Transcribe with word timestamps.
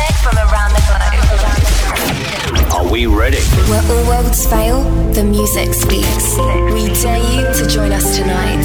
music 0.00 0.16
from 0.22 0.36
around 0.36 0.72
the 0.72 0.80
globe. 0.86 2.72
Are 2.72 2.90
we 2.90 3.06
ready? 3.06 3.40
Where 3.68 3.82
all 3.82 4.06
worlds 4.08 4.46
fail, 4.46 4.82
the 5.12 5.24
music 5.24 5.74
speaks. 5.74 6.36
We 6.72 6.88
dare 7.02 7.18
you 7.18 7.52
to 7.54 7.66
join 7.68 7.92
us 7.92 8.16
tonight. 8.16 8.64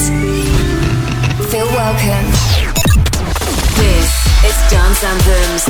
Feel 1.49 1.67
welcome. 1.67 2.25
This 3.77 4.09
is 4.45 4.55
Dance 4.71 5.03
Anthems. 5.03 5.63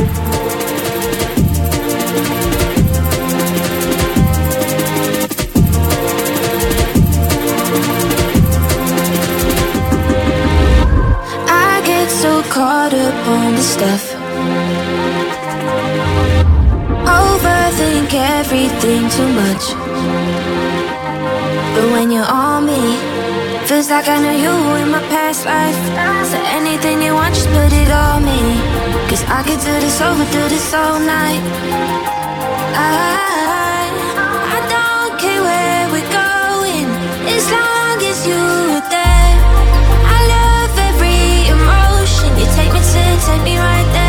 I 11.47 11.81
get 11.85 12.09
so 12.09 12.43
caught 12.43 12.93
up 12.93 13.27
on 13.27 13.55
the 13.55 13.61
stuff. 13.61 14.14
Everything 18.85 19.09
too 19.09 19.27
much. 19.33 19.65
But 21.73 21.91
when 21.91 22.11
you're 22.11 22.29
on 22.29 22.65
me, 22.65 22.97
feels 23.67 23.89
like 23.89 24.07
I 24.07 24.21
know 24.21 24.31
you 24.31 24.53
in 24.81 24.91
my 24.91 25.01
past 25.09 25.45
life. 25.45 25.79
So 26.29 26.37
anything 26.59 27.01
you 27.01 27.13
want, 27.13 27.33
just 27.33 27.49
put 27.49 27.73
it 27.73 27.89
on 27.89 28.23
me. 28.23 28.39
Cause 29.09 29.23
I 29.27 29.41
could 29.43 29.59
do 29.59 29.73
this 29.81 30.01
over, 30.01 30.25
do 30.25 30.43
this 30.49 30.73
all 30.73 30.99
night. 30.99 31.41
I, 32.77 33.89
I 34.55 34.59
don't 34.75 35.13
care 35.19 35.41
where 35.41 35.85
we're 35.93 36.11
going, 36.23 36.87
as 37.35 37.45
long 37.49 37.97
as 38.11 38.19
you're 38.27 38.81
there. 38.95 39.33
I 40.15 40.19
love 40.35 40.73
every 40.89 41.49
emotion. 41.55 42.29
You 42.39 42.45
take 42.57 42.71
me 42.73 42.81
to, 42.93 43.03
take 43.25 43.43
me 43.43 43.57
right 43.57 43.89
there. 43.93 44.04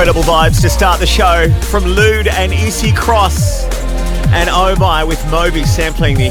Incredible 0.00 0.22
vibes 0.22 0.62
to 0.62 0.70
start 0.70 0.98
the 0.98 1.06
show 1.06 1.50
from 1.64 1.84
Lude 1.84 2.26
and 2.26 2.54
Issey 2.54 2.90
Cross 2.90 3.64
and 4.28 4.48
Oh 4.48 4.74
My 4.78 5.04
with 5.04 5.22
Moby 5.30 5.62
sampling 5.64 6.16
the 6.16 6.30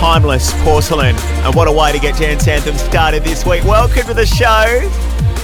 timeless 0.00 0.52
porcelain. 0.64 1.14
And 1.44 1.54
what 1.54 1.68
a 1.68 1.72
way 1.72 1.92
to 1.92 2.00
get 2.00 2.18
Dance 2.18 2.48
Anthem 2.48 2.76
started 2.76 3.22
this 3.22 3.46
week. 3.46 3.62
Welcome 3.62 4.08
to 4.08 4.12
the 4.12 4.26
show. 4.26 4.64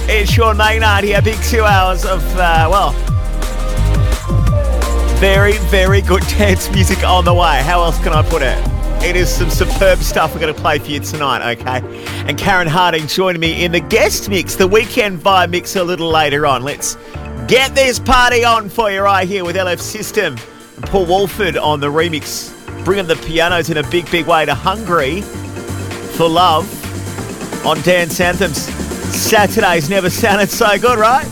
It's 0.09 0.29
Sean 0.29 0.57
Maynard 0.57 1.05
here. 1.05 1.21
Big 1.21 1.41
two 1.43 1.63
hours 1.63 2.03
of, 2.03 2.21
uh, 2.35 2.67
well, 2.69 2.91
very, 5.17 5.53
very 5.69 6.01
good 6.01 6.23
dance 6.37 6.69
music 6.69 7.01
on 7.05 7.23
the 7.23 7.33
way. 7.33 7.61
How 7.63 7.81
else 7.81 7.97
can 7.99 8.11
I 8.11 8.23
put 8.23 8.41
it? 8.41 8.61
It 9.05 9.15
is 9.15 9.29
some 9.29 9.51
superb 9.51 9.99
stuff 9.99 10.33
we're 10.33 10.41
going 10.41 10.53
to 10.53 10.59
play 10.59 10.79
for 10.79 10.89
you 10.89 10.99
tonight, 10.99 11.57
okay? 11.57 11.81
And 12.27 12.39
Karen 12.39 12.67
Harding 12.67 13.05
joining 13.05 13.39
me 13.39 13.63
in 13.63 13.71
the 13.71 13.79
guest 13.79 14.29
mix, 14.29 14.55
the 14.55 14.67
weekend 14.67 15.19
vibe 15.19 15.51
mix 15.51 15.75
a 15.75 15.83
little 15.83 16.09
later 16.09 16.47
on. 16.47 16.63
Let's 16.63 16.97
get 17.47 17.75
this 17.75 17.99
party 17.99 18.43
on 18.43 18.69
for 18.69 18.89
you 18.91 19.01
right 19.01 19.27
here 19.27 19.45
with 19.45 19.55
LF 19.55 19.79
System 19.79 20.35
and 20.77 20.85
Paul 20.85 21.05
Woolford 21.05 21.57
on 21.57 21.79
the 21.79 21.87
remix, 21.87 22.51
bringing 22.83 23.07
the 23.07 23.15
pianos 23.17 23.69
in 23.69 23.77
a 23.77 23.83
big, 23.89 24.09
big 24.09 24.25
way 24.25 24.45
to 24.45 24.55
Hungry 24.55 25.21
for 25.21 26.27
love 26.27 26.65
on 27.65 27.79
Dance 27.81 28.19
Anthems. 28.19 28.57
Saturdays 29.15 29.89
never 29.89 30.09
sounded 30.09 30.49
so 30.49 30.77
good, 30.79 30.97
right? 30.97 31.25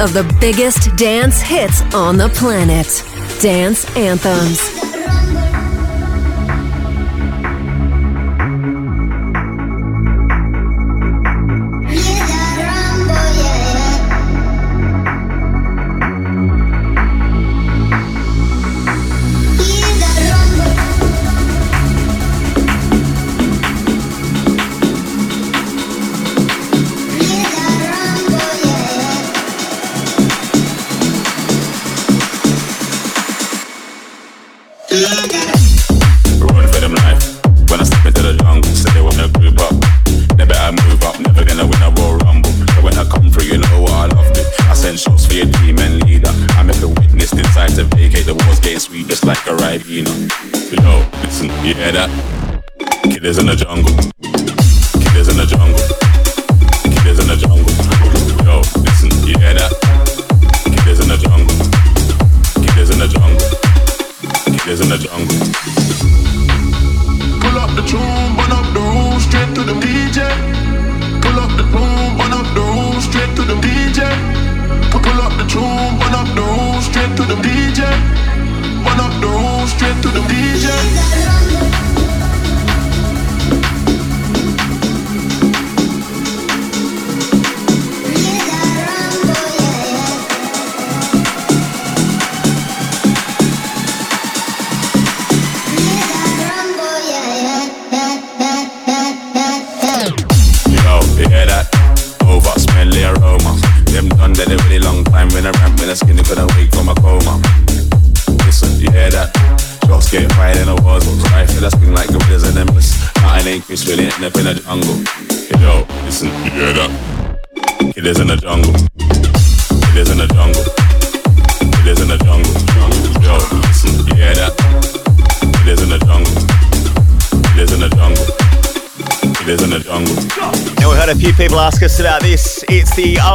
Of 0.00 0.14
the 0.14 0.24
biggest 0.40 0.96
dance 0.96 1.42
hits 1.42 1.82
on 1.94 2.16
the 2.16 2.30
planet. 2.30 3.04
Dance 3.40 3.84
Anthems. 3.96 4.79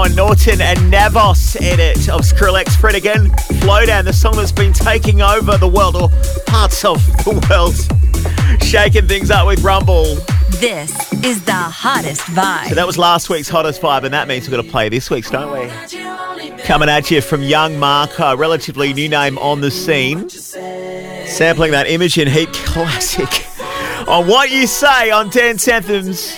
Norton 0.10 0.62
and 0.62 0.78
Navos 0.92 1.60
edit 1.62 2.10
of 2.10 2.22
Skrillex 2.22 2.76
Fred 2.76 2.96
Again. 2.96 3.30
Flowdan, 3.62 4.04
the 4.04 4.14
song 4.14 4.36
that's 4.36 4.52
been 4.52 4.74
taking 4.74 5.22
over 5.22 5.58
the 5.58 5.68
world 5.68 5.96
or 5.96 6.10
parts 6.46 6.86
of 6.86 6.98
the 7.24 7.32
world, 7.50 7.76
shaking 8.64 9.08
things 9.08 9.32
up 9.32 9.48
with 9.48 9.64
Rumble. 9.64 10.16
This 10.60 10.92
is 11.24 11.44
the 11.46 11.54
hottest 11.54 12.22
vibe. 12.22 12.70
So 12.70 12.76
that 12.76 12.86
was 12.86 12.98
last 12.98 13.30
week's 13.30 13.50
hottest 13.50 13.82
vibe, 13.82 14.04
and 14.04 14.14
that 14.14 14.28
means 14.28 14.48
we've 14.48 14.56
got 14.56 14.64
to 14.64 14.70
play 14.70 14.90
this 14.90 15.10
week's, 15.10 15.32
don't 15.32 15.52
we? 15.52 15.70
Coming 16.64 16.90
at 16.90 17.10
you 17.10 17.22
from 17.22 17.42
Young 17.42 17.80
Mark, 17.80 18.20
a 18.20 18.36
relatively 18.36 18.94
new 18.94 19.10
name 19.10 19.38
on 19.38 19.62
the 19.62 19.72
scene. 19.72 20.30
Sampling 20.30 21.72
that 21.72 21.88
Imogen 21.88 22.28
Heap 22.28 22.52
classic 22.54 23.48
on 24.08 24.28
What 24.28 24.52
You 24.52 24.68
Say 24.68 25.10
on 25.10 25.30
Dance 25.30 25.68
Anthems. 25.68 26.38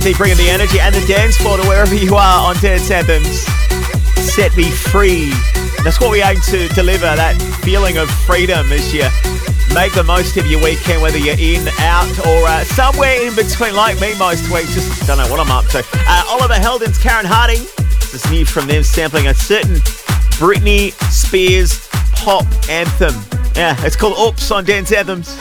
DOT 0.00 0.16
bringing 0.16 0.36
the 0.36 0.50
energy 0.50 0.78
and 0.78 0.94
the 0.94 1.04
dance 1.06 1.36
floor 1.36 1.56
to 1.56 1.62
wherever 1.66 1.94
you 1.94 2.16
are 2.16 2.48
on 2.48 2.56
Dance 2.60 2.90
Anthems. 2.90 3.46
Set 4.28 4.54
me 4.56 4.68
free. 4.70 5.30
That's 5.84 6.00
what 6.00 6.10
we 6.10 6.22
aim 6.22 6.36
to 6.50 6.68
deliver, 6.68 7.06
that 7.06 7.36
feeling 7.62 7.96
of 7.96 8.10
freedom 8.10 8.70
as 8.72 8.92
you 8.92 9.08
make 9.74 9.94
the 9.94 10.04
most 10.04 10.36
of 10.36 10.46
your 10.46 10.62
weekend, 10.62 11.00
whether 11.00 11.16
you're 11.16 11.38
in, 11.38 11.66
out, 11.78 12.10
or 12.26 12.44
uh, 12.44 12.64
somewhere 12.64 13.26
in 13.26 13.34
between, 13.34 13.74
like 13.74 14.00
me 14.00 14.16
most 14.18 14.50
weeks. 14.52 14.74
Just 14.74 15.06
don't 15.06 15.18
know 15.18 15.30
what 15.30 15.40
I'm 15.40 15.50
up 15.50 15.64
to. 15.72 15.82
Uh, 16.06 16.24
Oliver 16.28 16.54
Heldens, 16.54 17.00
Karen 17.00 17.24
Harding. 17.24 17.62
This 18.12 18.24
is 18.24 18.30
new 18.30 18.44
from 18.44 18.66
them 18.66 18.82
sampling 18.82 19.28
a 19.28 19.34
certain 19.34 19.76
Britney 20.36 20.92
Spears 21.10 21.88
pop 22.12 22.44
anthem. 22.68 23.14
Yeah, 23.54 23.76
it's 23.84 23.96
called 23.96 24.18
Oops 24.18 24.50
on 24.50 24.64
Dance 24.64 24.92
Anthems. 24.92 25.40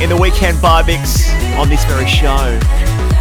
in 0.00 0.08
the 0.08 0.16
weekend 0.16 0.56
barbix 0.58 1.26
on 1.58 1.68
this 1.68 1.84
very 1.86 2.06
show. 2.06 2.58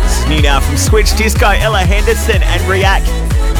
This 0.03 0.19
is 0.19 0.29
new 0.29 0.41
now 0.41 0.59
from 0.59 0.77
Switch 0.77 1.15
Disco, 1.17 1.47
Ella 1.47 1.79
Henderson 1.79 2.43
and 2.43 2.61
React, 2.69 3.07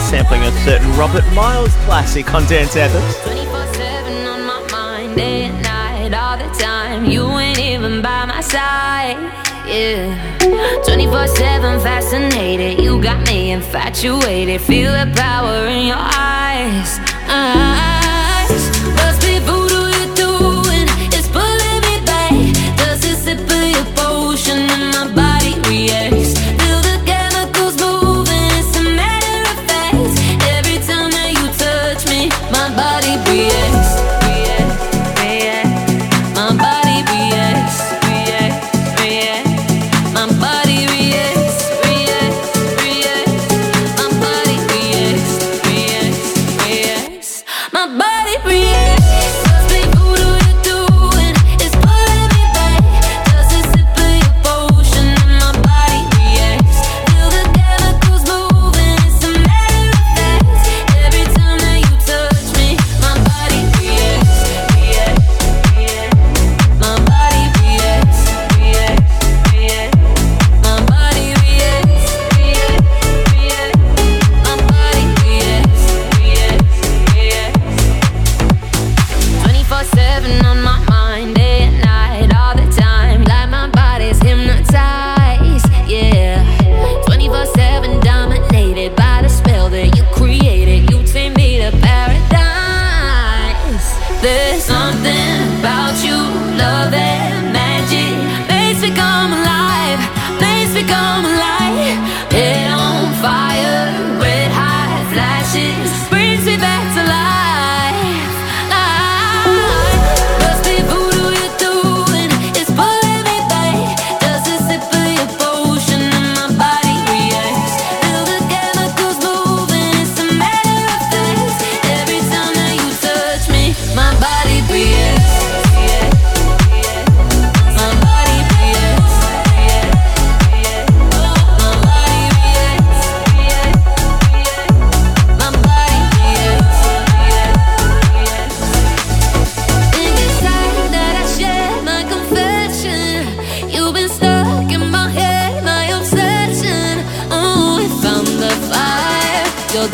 sampling 0.10 0.44
a 0.44 0.52
certain 0.64 0.90
Robert 0.96 1.26
Miles 1.34 1.74
classic 1.86 2.32
on 2.34 2.46
Dance 2.46 2.76
Anthems. 2.76 3.16
24-7 3.26 4.34
on 4.34 4.46
my 4.46 4.68
mind, 4.72 5.16
day 5.16 5.46
and 5.46 5.62
night, 5.64 6.14
all 6.14 6.38
the 6.38 6.54
time. 6.60 7.06
You 7.06 7.28
ain't 7.38 7.60
even 7.60 8.02
by 8.04 8.26
my 8.26 8.42
side, 8.42 9.18
yeah. 9.68 10.38
24-7 10.86 11.82
fascinated, 11.82 12.84
you 12.84 13.02
got 13.02 13.26
me 13.28 13.52
infatuated. 13.52 14.62
Feel 14.62 14.92
the 14.92 15.12
power 15.16 15.66
in 15.66 15.88
your 15.88 15.98
eyes, 15.98 17.00
uh-huh. 17.28 17.77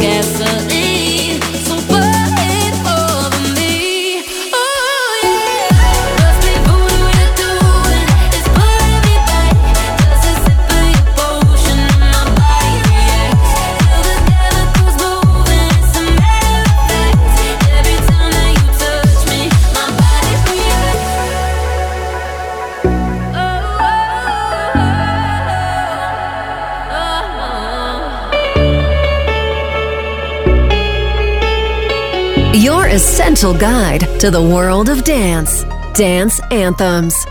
guess. 0.04 0.63
essential 33.24 33.54
guide 33.54 34.02
to 34.20 34.30
the 34.30 34.42
world 34.42 34.90
of 34.90 35.06
dance. 35.06 35.64
Dance 35.94 36.42
anthems. 36.52 37.26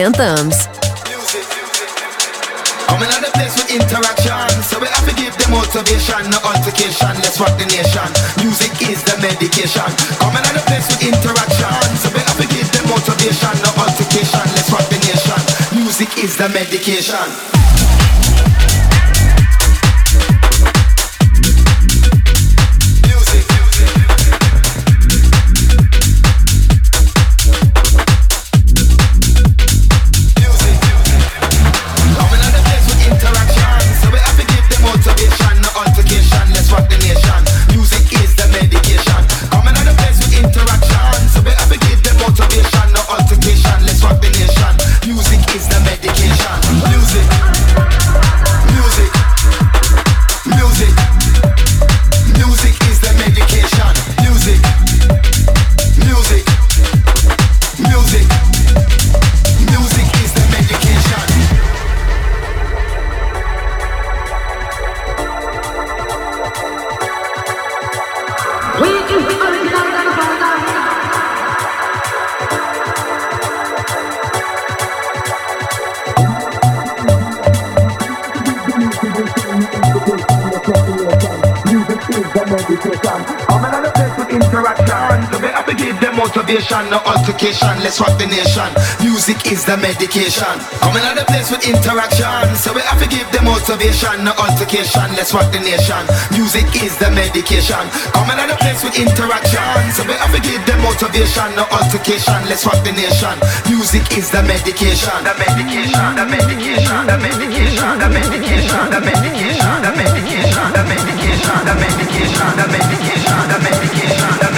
Anthems. 0.00 0.68
Place 3.34 3.56
with 3.56 3.72
interaction, 3.72 4.48
so 4.62 4.78
we 4.80 4.88
have 4.88 5.06
to 5.08 5.14
give 5.16 5.32
them 5.36 5.52
motivation, 5.52 6.28
no 6.30 6.38
altercation. 6.44 7.14
Let's 7.24 7.40
rock 7.40 7.56
the 7.56 7.64
nation. 7.66 8.08
Music 8.42 8.72
is 8.84 9.02
the 9.04 9.16
medication. 9.20 9.90
Place 10.68 10.86
with 10.88 11.02
interaction, 11.08 11.80
so 11.96 12.08
we 12.12 12.20
have 12.20 12.36
to 12.36 12.46
give 12.48 12.68
them 12.72 12.84
motivation, 12.88 13.54
no 13.64 13.70
altercation. 13.80 14.44
Let's 14.56 14.70
rock 14.72 14.86
the 14.88 14.98
nation. 15.08 15.40
Music 15.76 16.10
is 16.18 16.36
the 16.36 16.48
medication. 16.48 17.59
No. 87.42 87.80
Let's 87.80 88.00
rock 88.00 88.18
the 88.18 88.26
nation. 88.26 88.68
Music 89.00 89.40
is 89.48 89.64
the 89.64 89.76
medication. 89.76 90.54
I'm 90.84 90.92
in 90.92 91.16
the 91.16 91.24
place 91.24 91.50
with 91.50 91.64
interaction, 91.64 92.54
so 92.56 92.72
we 92.72 92.82
have 92.84 93.00
to 93.00 93.08
give 93.08 93.24
them 93.32 93.48
motivation, 93.48 94.24
no 94.24 94.32
altercation. 94.36 95.08
Let's 95.16 95.32
rock 95.32 95.48
the 95.52 95.60
nation. 95.60 96.04
Music 96.36 96.68
is 96.84 96.96
the 97.00 97.10
medication. 97.10 97.80
I'm 98.12 98.28
in 98.28 98.48
the 98.48 98.56
place 98.60 98.84
with 98.84 98.96
interaction, 98.98 99.72
so 99.96 100.04
we 100.04 100.14
have 100.20 100.32
to 100.36 100.40
give 100.40 100.60
them 100.68 100.80
motivation, 100.84 101.48
no 101.56 101.64
altercation. 101.72 102.36
Let's 102.44 102.66
rock 102.66 102.84
the 102.84 102.92
nation. 102.92 103.36
Music 103.72 104.04
is 104.16 104.28
the 104.30 104.42
medication. 104.44 105.16
The 105.24 105.32
medication. 105.40 106.12
The 106.20 106.24
medication. 106.28 107.02
The 107.08 107.16
medication. 107.16 107.96
The 107.96 108.08
medication. 108.12 108.84
The 108.92 109.00
medication. 109.00 109.80
The 109.80 109.80
medication. 109.80 109.80
The 109.80 109.92
medication. 109.96 110.68
The 110.76 110.84
medication. 110.84 111.60
The 111.64 111.74
medication. 111.80 112.52
The 112.60 112.66
medication. 112.68 113.42
The 113.48 113.58
medication. 113.64 114.49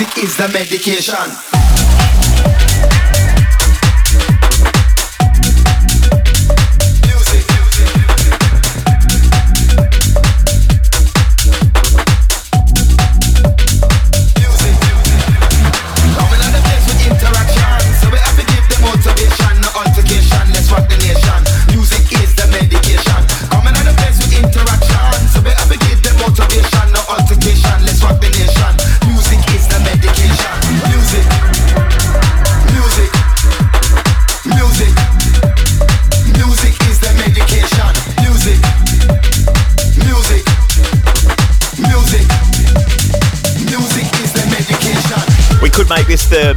Music 0.00 0.24
is 0.24 0.34
the 0.38 0.48
medication. 0.48 1.59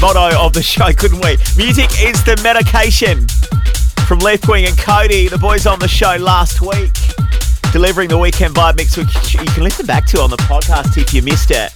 Motto 0.04 0.38
of 0.38 0.52
the 0.52 0.62
show, 0.62 0.92
couldn't 0.92 1.24
we? 1.24 1.38
Music 1.56 1.90
is 2.04 2.22
the 2.26 2.38
medication. 2.44 3.26
From 4.06 4.20
Left 4.20 4.50
Wing 4.50 4.66
and 4.66 4.76
Kody, 4.76 5.30
the 5.30 5.38
boys 5.38 5.66
on 5.66 5.80
the 5.80 5.88
show 5.88 6.18
last 6.18 6.60
week, 6.60 6.92
delivering 7.72 8.10
the 8.10 8.18
weekend 8.18 8.54
vibe 8.54 8.76
mix, 8.76 8.98
which 8.98 9.34
you 9.34 9.40
can 9.40 9.64
listen 9.64 9.86
back 9.86 10.06
to 10.08 10.20
on 10.20 10.30
the 10.30 10.36
podcast 10.36 10.98
if 10.98 11.14
you 11.14 11.22
missed 11.22 11.52
it. 11.52 11.72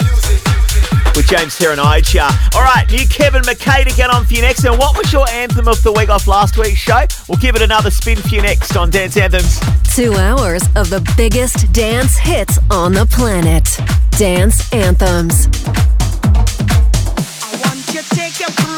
With 1.15 1.25
James 1.27 1.57
Terranija. 1.57 2.53
All 2.53 2.63
right, 2.63 2.85
new 2.91 3.07
Kevin 3.07 3.43
McKay 3.43 3.85
to 3.87 3.95
get 3.95 4.09
on 4.09 4.25
for 4.25 4.33
you 4.33 4.41
next. 4.41 4.65
And 4.65 4.77
what 4.77 4.97
was 4.97 5.13
your 5.13 5.25
anthem 5.29 5.69
of 5.69 5.81
the 5.81 5.93
week 5.93 6.09
off 6.09 6.27
last 6.27 6.57
week's 6.57 6.79
show? 6.79 7.05
We'll 7.29 7.39
give 7.39 7.55
it 7.55 7.61
another 7.61 7.89
spin 7.89 8.17
for 8.17 8.27
you 8.27 8.41
next 8.41 8.75
on 8.75 8.89
Dance 8.89 9.15
Anthems. 9.15 9.61
Two 9.95 10.15
hours 10.15 10.63
of 10.75 10.89
the 10.89 10.99
biggest 11.15 11.71
dance 11.71 12.17
hits 12.17 12.59
on 12.69 12.91
the 12.91 13.05
planet. 13.05 13.69
Dance 14.17 14.73
anthems. 14.73 15.47
Nasty 17.97 18.76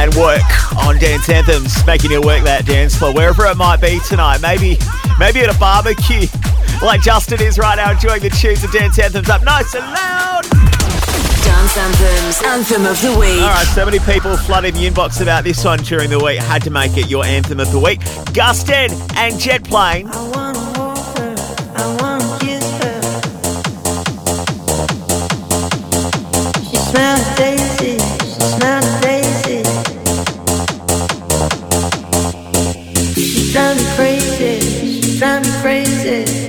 and 0.00 0.14
work 0.14 0.76
on 0.78 0.98
dance 0.98 1.28
anthems, 1.28 1.84
making 1.84 2.10
you 2.10 2.22
work 2.22 2.42
that 2.42 2.64
dance 2.64 2.96
floor 2.96 3.12
wherever 3.12 3.44
it 3.44 3.56
might 3.56 3.82
be 3.82 4.00
tonight. 4.08 4.40
Maybe, 4.40 4.78
maybe 5.18 5.40
at 5.40 5.54
a 5.54 5.58
barbecue, 5.58 6.26
like 6.80 7.02
Justin 7.02 7.42
is 7.42 7.58
right 7.58 7.76
now, 7.76 7.92
enjoying 7.92 8.22
the 8.22 8.30
tunes 8.30 8.64
of 8.64 8.72
dance 8.72 8.98
anthems 8.98 9.28
up 9.28 9.44
nice 9.44 9.74
and 9.74 9.84
loud. 9.84 10.42
Dance 11.44 11.76
anthems, 11.76 12.42
anthem 12.42 12.86
of 12.86 12.96
the 13.02 13.14
week. 13.20 13.42
All 13.42 13.52
right, 13.52 13.66
so 13.74 13.84
many 13.84 13.98
people 13.98 14.38
flooded 14.38 14.74
the 14.74 14.88
inbox 14.88 15.20
about 15.20 15.44
this 15.44 15.62
one 15.62 15.80
during 15.80 16.08
the 16.08 16.18
week. 16.18 16.38
Had 16.38 16.62
to 16.62 16.70
make 16.70 16.96
it 16.96 17.10
your 17.10 17.26
anthem 17.26 17.60
of 17.60 17.70
the 17.70 17.78
week. 17.78 18.00
Gusted 18.32 18.92
and 19.16 19.38
Jet 19.38 19.64
Plane. 19.64 20.08
smell 26.90 27.20
of 27.20 27.36
daisies, 27.36 28.02
smell 28.56 28.99
phrases. 35.60 36.39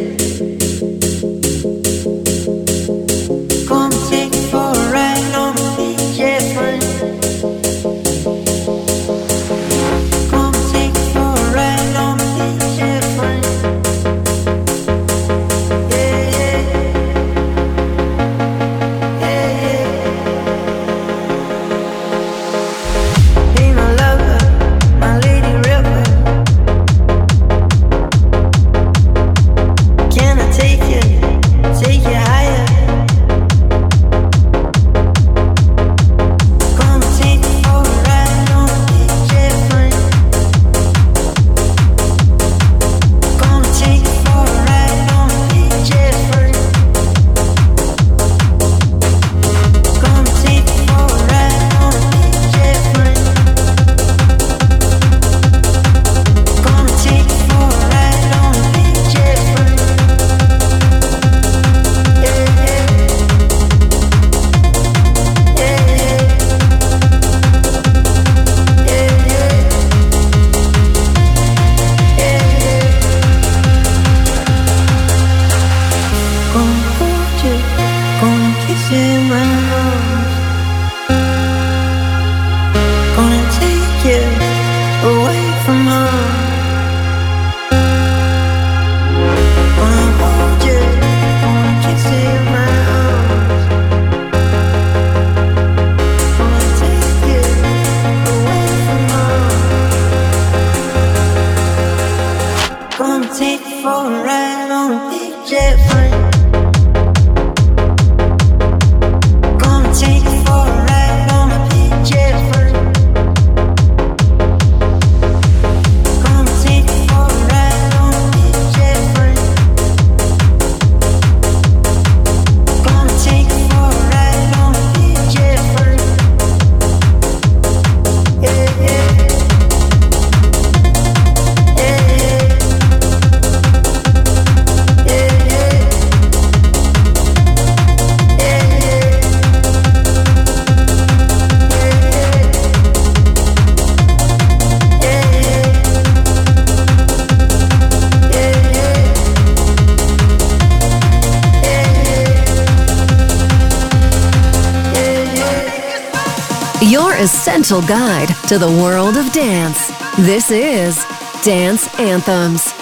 Essential 157.72 157.88
guide 157.88 158.28
to 158.50 158.58
the 158.58 158.68
world 158.68 159.16
of 159.16 159.32
dance. 159.32 159.88
This 160.18 160.52
is 160.52 161.06
Dance 161.44 161.88
Anthems. 162.00 162.81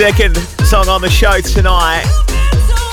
Second 0.00 0.34
song 0.64 0.88
on 0.88 1.02
the 1.02 1.10
show 1.10 1.42
tonight. 1.42 2.06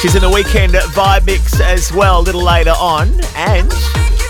She's 0.01 0.13
in 0.15 0.21
the 0.21 0.29
weekend 0.29 0.73
vibe 0.73 1.25
mix 1.25 1.61
as 1.61 1.89
well 1.93 2.19
a 2.19 2.21
little 2.21 2.43
later 2.43 2.73
on. 2.77 3.09
And 3.33 3.71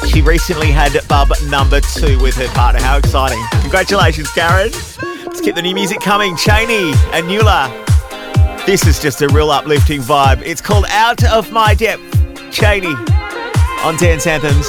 she 0.07 0.21
recently 0.21 0.69
had 0.69 0.95
bub 1.07 1.29
number 1.47 1.81
two 1.81 2.19
with 2.19 2.35
her 2.35 2.47
partner. 2.49 2.79
How 2.79 2.97
exciting. 2.97 3.43
Congratulations, 3.61 4.29
Karen. 4.29 4.69
Let's 5.25 5.41
keep 5.41 5.55
the 5.55 5.61
new 5.63 5.73
music 5.73 6.01
coming. 6.01 6.37
Cheney 6.37 6.91
and 7.13 7.25
Nula. 7.25 7.67
This 8.67 8.85
is 8.85 9.01
just 9.01 9.23
a 9.23 9.27
real 9.29 9.49
uplifting 9.49 10.01
vibe. 10.01 10.43
It's 10.45 10.61
called 10.61 10.85
Out 10.91 11.23
of 11.23 11.51
My 11.51 11.73
Depth. 11.73 12.03
Cheney 12.51 12.93
on 13.83 13.97
Dance 13.97 14.27
Anthems. 14.27 14.67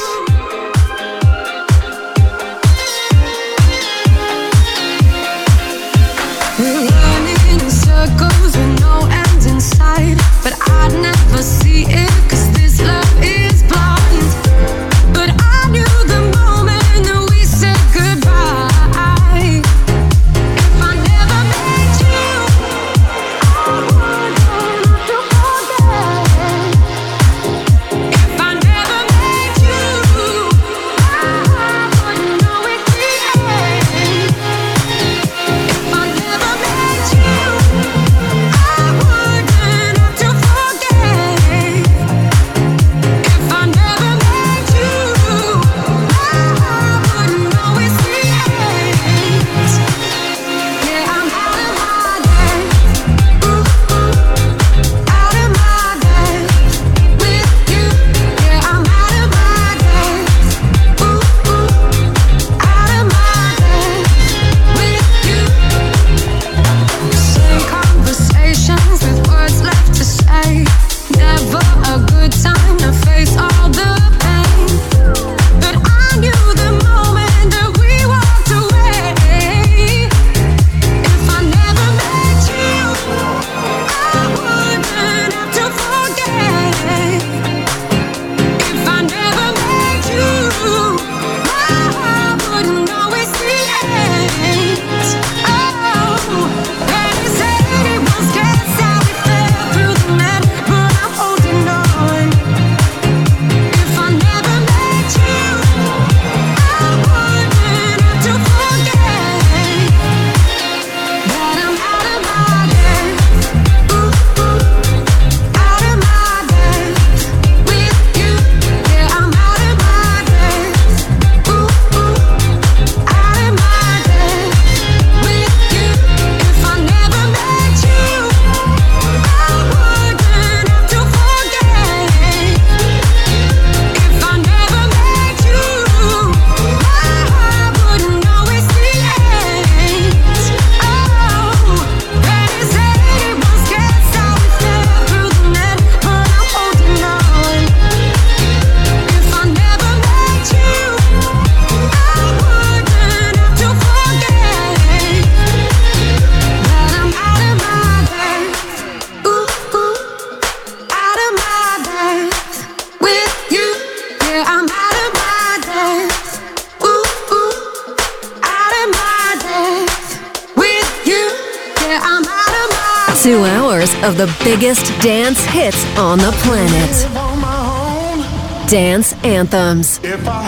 If 179.68 180.26
I 180.26 180.47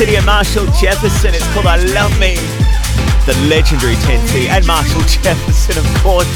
City 0.00 0.16
and 0.16 0.24
Marshall 0.24 0.64
Jefferson. 0.80 1.34
It's 1.34 1.46
called 1.52 1.66
I 1.66 1.76
Love 1.76 2.18
Me. 2.18 2.34
The 3.26 3.36
legendary 3.50 3.96
10T 3.96 4.48
and 4.48 4.66
Marshall 4.66 5.02
Jefferson, 5.22 5.76
of 5.76 5.84
course. 6.02 6.26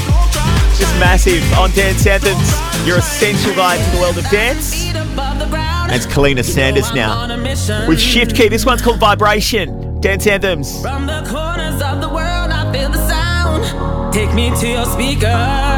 Just 0.77 0.93
massive 0.99 1.41
on 1.53 1.71
Dance 1.71 2.05
Anthems, 2.05 2.53
your 2.85 2.99
essential 2.99 3.55
guide 3.55 3.83
to 3.83 3.95
the 3.95 4.01
world 4.03 4.19
of 4.19 4.29
dance. 4.29 4.71
And 4.93 5.91
it's 5.93 6.05
Kalina 6.05 6.45
Sanders 6.45 6.93
now 6.93 7.27
with 7.87 7.99
Shift 7.99 8.35
K3Y. 8.35 8.51
This 8.51 8.67
one's 8.67 8.83
called 8.83 8.99
Vibration. 8.99 9.99
Dance 9.99 10.27
Anthems. 10.27 10.83
From 10.83 11.07
the 11.07 11.23
corners 11.27 11.81
of 11.81 12.01
the 12.01 12.09
world, 12.09 12.51
I 12.51 12.71
feel 12.71 12.91
the 12.91 13.07
sound. 13.07 14.13
Take 14.13 14.31
me 14.35 14.51
to 14.59 14.67
your 14.67 14.85
speaker. 14.85 15.74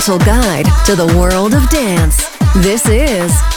essential 0.00 0.26
guide 0.26 0.64
to 0.86 0.96
the 0.96 1.06
world 1.18 1.52
of 1.52 1.68
dance. 1.68 2.30
This 2.64 2.88
is 2.88 3.49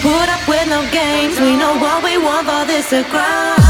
put 0.00 0.28
up 0.28 0.46
with 0.48 0.66
no 0.68 0.82
games. 0.90 1.38
We 1.40 1.56
know 1.56 1.76
what 1.78 2.02
we 2.02 2.18
want, 2.18 2.46
for 2.46 2.64
this 2.66 2.90
to 2.90 3.02
grow. 3.10 3.63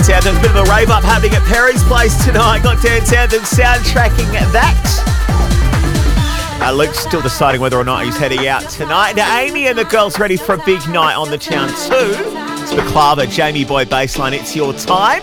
Dan 0.00 0.26
a 0.26 0.40
Bit 0.40 0.52
of 0.52 0.56
a 0.56 0.64
rave 0.70 0.88
up 0.88 1.04
happening 1.04 1.34
at 1.34 1.42
Perry's 1.42 1.84
Place 1.84 2.16
tonight. 2.24 2.62
Got 2.62 2.82
Dan 2.82 3.04
Townsend 3.04 3.42
soundtracking 3.42 4.32
that. 4.52 6.60
Uh, 6.62 6.72
Luke's 6.72 7.00
still 7.00 7.20
deciding 7.20 7.60
whether 7.60 7.76
or 7.76 7.84
not 7.84 8.06
he's 8.06 8.16
heading 8.16 8.46
out 8.46 8.62
tonight. 8.70 9.16
Now, 9.16 9.36
Amy 9.36 9.66
and 9.66 9.76
the 9.76 9.84
girls 9.84 10.18
ready 10.18 10.38
for 10.38 10.54
a 10.54 10.64
big 10.64 10.80
night 10.88 11.14
on 11.14 11.28
the 11.28 11.36
town 11.36 11.68
too. 11.68 12.14
It's 12.62 12.72
McClava, 12.72 13.30
Jamie 13.30 13.66
Boy 13.66 13.84
baseline. 13.84 14.32
It's 14.32 14.56
your 14.56 14.72
time. 14.72 15.22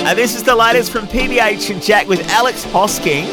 And 0.00 0.18
this 0.18 0.34
is 0.34 0.42
the 0.42 0.56
latest 0.56 0.90
from 0.90 1.06
PBH 1.06 1.70
and 1.70 1.82
Jack 1.82 2.08
with 2.08 2.26
Alex 2.30 2.64
Hosking. 2.64 3.26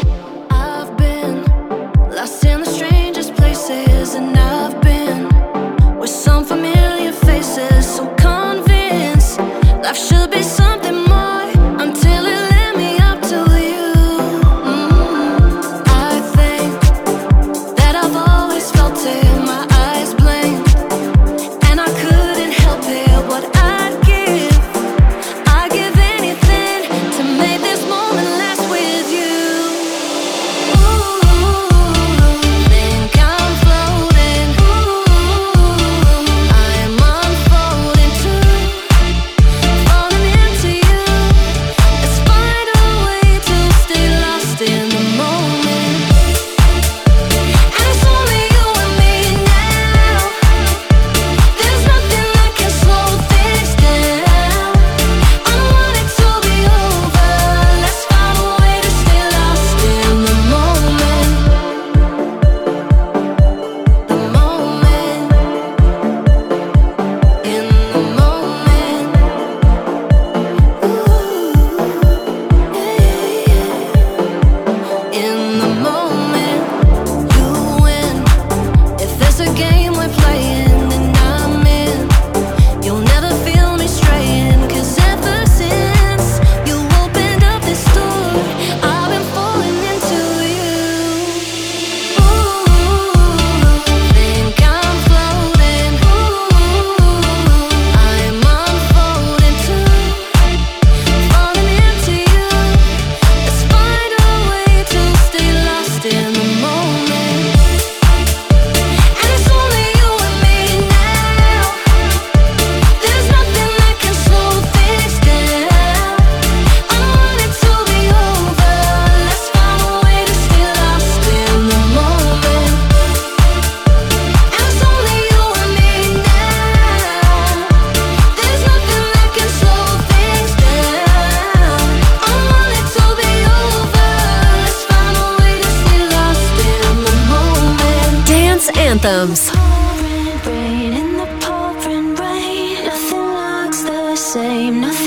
Anthems. 144.35 144.35
Camden 144.35 145.04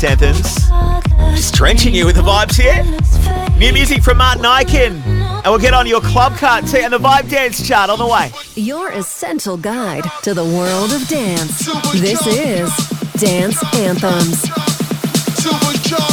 Dance 0.00 0.22
Anthems. 0.22 1.34
Just 1.36 1.54
drenching 1.54 1.92
you 1.92 2.06
with 2.06 2.14
the 2.14 2.22
vibes 2.22 2.54
here. 2.54 2.84
New 3.58 3.72
music 3.72 4.00
from 4.00 4.18
Martin 4.18 4.44
Ikin. 4.44 5.02
And 5.04 5.44
we'll 5.46 5.58
get 5.58 5.74
on 5.74 5.88
your 5.88 6.00
club 6.00 6.36
card 6.36 6.68
too 6.68 6.76
and 6.76 6.92
the 6.92 6.98
Vibe 6.98 7.28
Dance 7.28 7.66
chart 7.66 7.90
on 7.90 7.98
the 7.98 8.06
way. 8.06 8.30
Your 8.54 8.92
essential 8.92 9.56
guide 9.56 10.04
to 10.22 10.34
the 10.34 10.44
world 10.44 10.92
of 10.92 11.08
dance. 11.08 11.66
This 11.94 12.24
is 12.28 12.70
Dance 13.14 13.60
Anthems. 13.74 14.42
Super 15.42 15.74
sharp. 15.88 16.12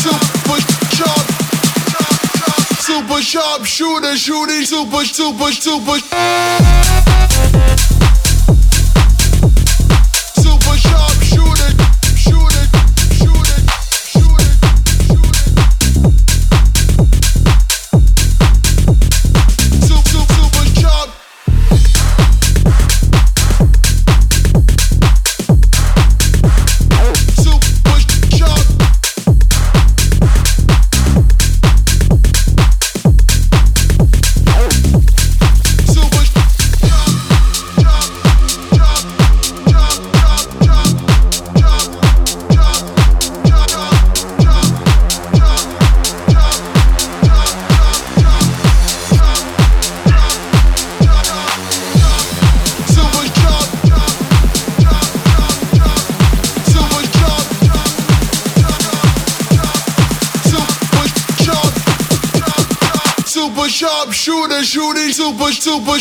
Super 0.00 0.60
sharp. 0.96 1.26
Super 2.80 3.20
sharp 3.20 3.64
shooter 3.66 4.16
shooting 4.16 4.64
super 4.64 5.04
super 5.04 5.52
super 5.52 5.98
Super 5.98 6.89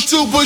super 0.10 0.39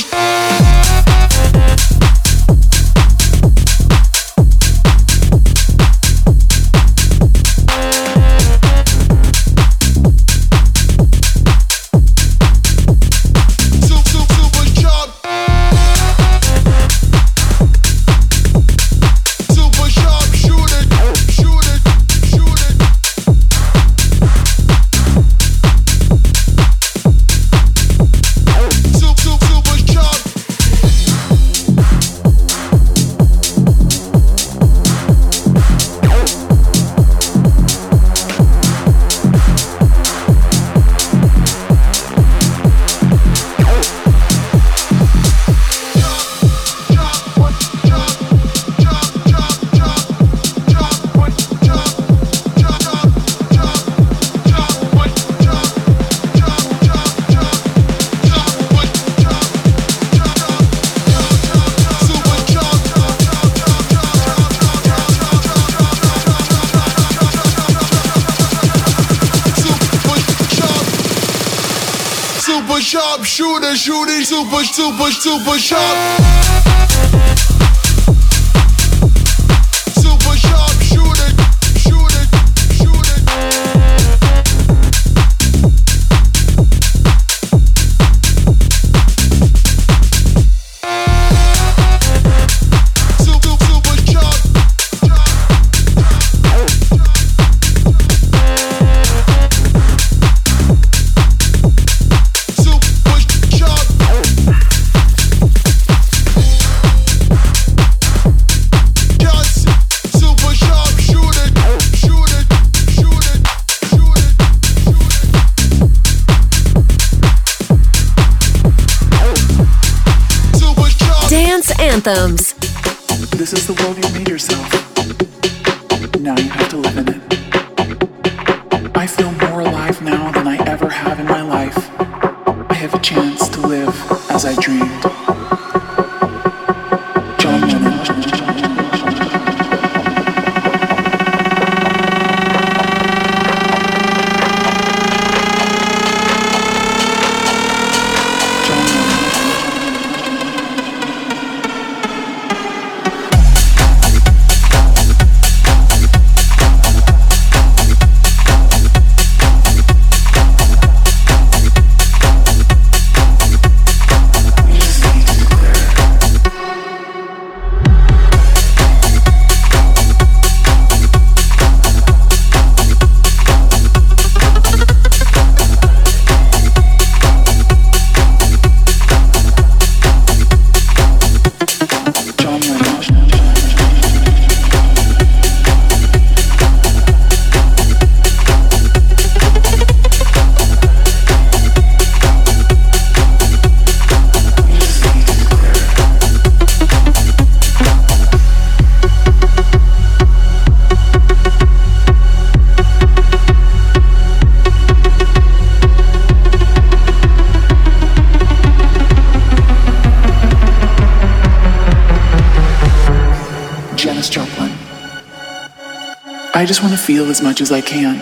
feel 217.04 217.30
as 217.30 217.41
much 217.41 217.60
as 217.60 217.70
I 217.70 217.82
can. 217.82 218.16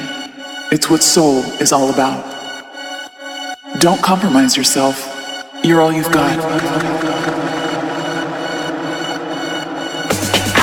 It's 0.71 0.89
what 0.89 1.03
soul 1.03 1.43
is 1.61 1.71
all 1.71 1.91
about. 1.93 2.25
Don't 3.79 4.01
compromise 4.01 4.57
yourself. 4.57 4.97
You're 5.63 5.82
all 5.82 5.93
you've 5.93 6.11
got. 6.11 6.36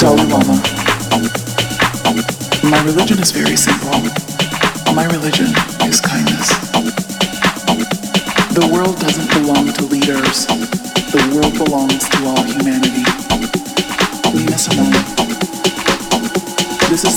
Dalai 0.01 0.25
Lama. 0.27 0.61
My 2.69 2.83
religion 2.85 3.21
is 3.21 3.31
very 3.31 3.55
simple. 3.55 4.03
My 4.95 5.07
religion 5.07 5.55
is 5.87 6.01
kindness. 6.01 6.49
The 8.51 8.69
world 8.73 8.99
doesn't 8.99 9.31
belong 9.41 9.73
to 9.75 9.85
leaders. 9.85 10.47
The 11.14 11.23
world 11.37 11.55
belongs 11.55 12.09
to 12.09 12.27
all 12.27 12.43
humanity. 12.43 13.18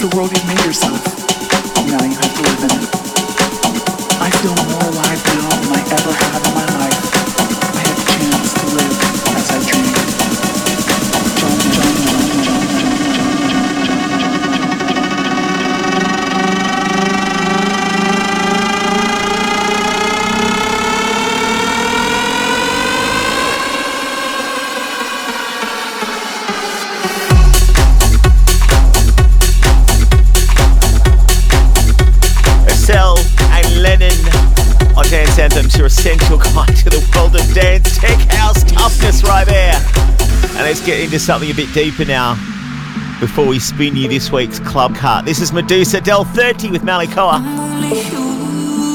The 0.01 0.15
world 0.15 0.31
you've 0.31 0.47
made 0.47 0.65
yourself. 0.65 1.20
Let's 40.81 40.89
get 40.93 41.03
into 41.03 41.19
something 41.19 41.51
a 41.51 41.53
bit 41.53 41.71
deeper 41.75 42.05
now 42.05 42.33
before 43.19 43.45
we 43.45 43.59
spin 43.59 43.95
you 43.95 44.07
this 44.07 44.31
week's 44.31 44.59
club 44.59 44.95
cut. 44.95 45.25
This 45.25 45.39
is 45.39 45.51
Meduza 45.51 46.03
Del 46.03 46.23
30 46.23 46.71
with 46.71 46.81
Malikoa. 46.81 47.39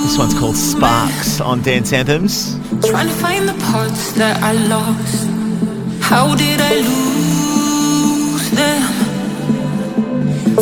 This 0.03 0.19
one's 0.19 0.37
called 0.37 0.57
Sparks 0.57 1.41
on 1.41 1.63
Dance 1.63 1.93
Anthems. 1.93 2.59
Trying 2.89 3.07
to 3.07 3.15
find 3.15 3.49
the 3.49 3.55
parts 3.71 4.11
that 4.15 4.43
I 4.43 4.55
lost. 4.67 5.29
How 6.03 6.35
did 6.35 6.61
I 6.61 6.75
lose 6.75 8.51
them? 8.51 8.83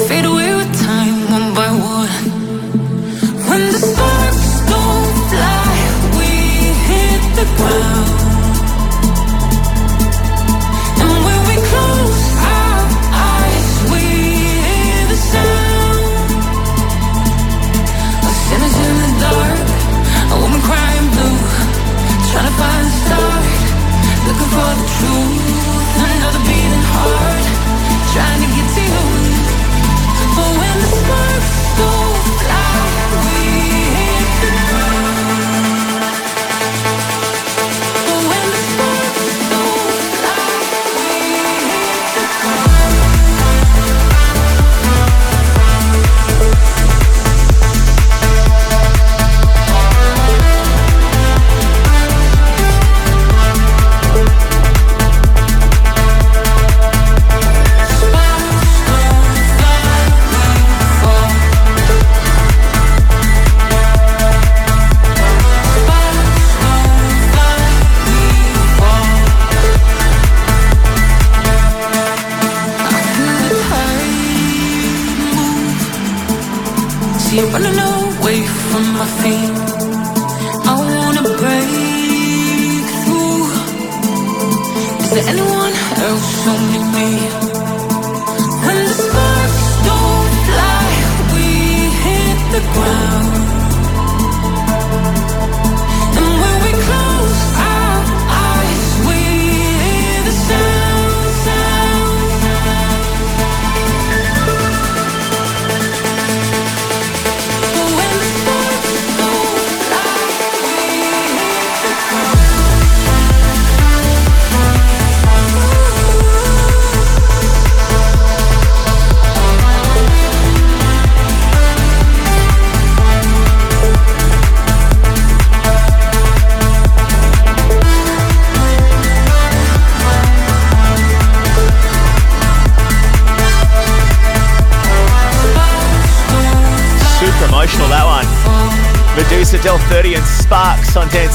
Fade 0.06 0.26
away 0.26 0.54
with 0.54 0.78
time 0.78 1.30
one 1.30 1.54
by 1.54 1.70
one. 1.70 2.10
When 3.48 3.72
the 3.72 3.78
sparks 3.78 4.60
don't 4.68 5.14
fly, 5.32 5.72
we 6.18 6.28
hit 6.84 7.22
the 7.34 7.46
ground. 7.56 8.13
For 24.54 24.60
the 24.60 24.86
truth. 24.86 25.43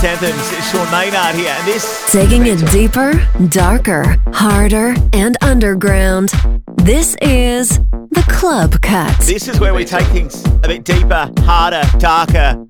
Dance 0.02 0.24
Anthems. 0.24 0.52
It's 0.54 0.72
Sean 0.72 0.90
Maynard 0.92 1.36
here. 1.36 1.54
And 1.58 1.68
this 1.68 2.10
Taking 2.10 2.46
it 2.46 2.66
deeper, 2.72 3.14
darker, 3.50 4.16
harder, 4.32 4.96
and 5.12 5.36
underground. 5.42 6.30
This 6.78 7.18
is 7.22 7.80
the 8.12 8.24
Club 8.30 8.82
Cut. 8.82 9.18
This 9.20 9.50
is 9.50 9.60
where 9.60 9.74
we 9.74 9.84
take 9.84 10.08
things 10.08 10.46
a 10.64 10.68
bit 10.68 10.86
deeper, 10.86 11.30
harder, 11.40 11.82
darker, 11.98 12.66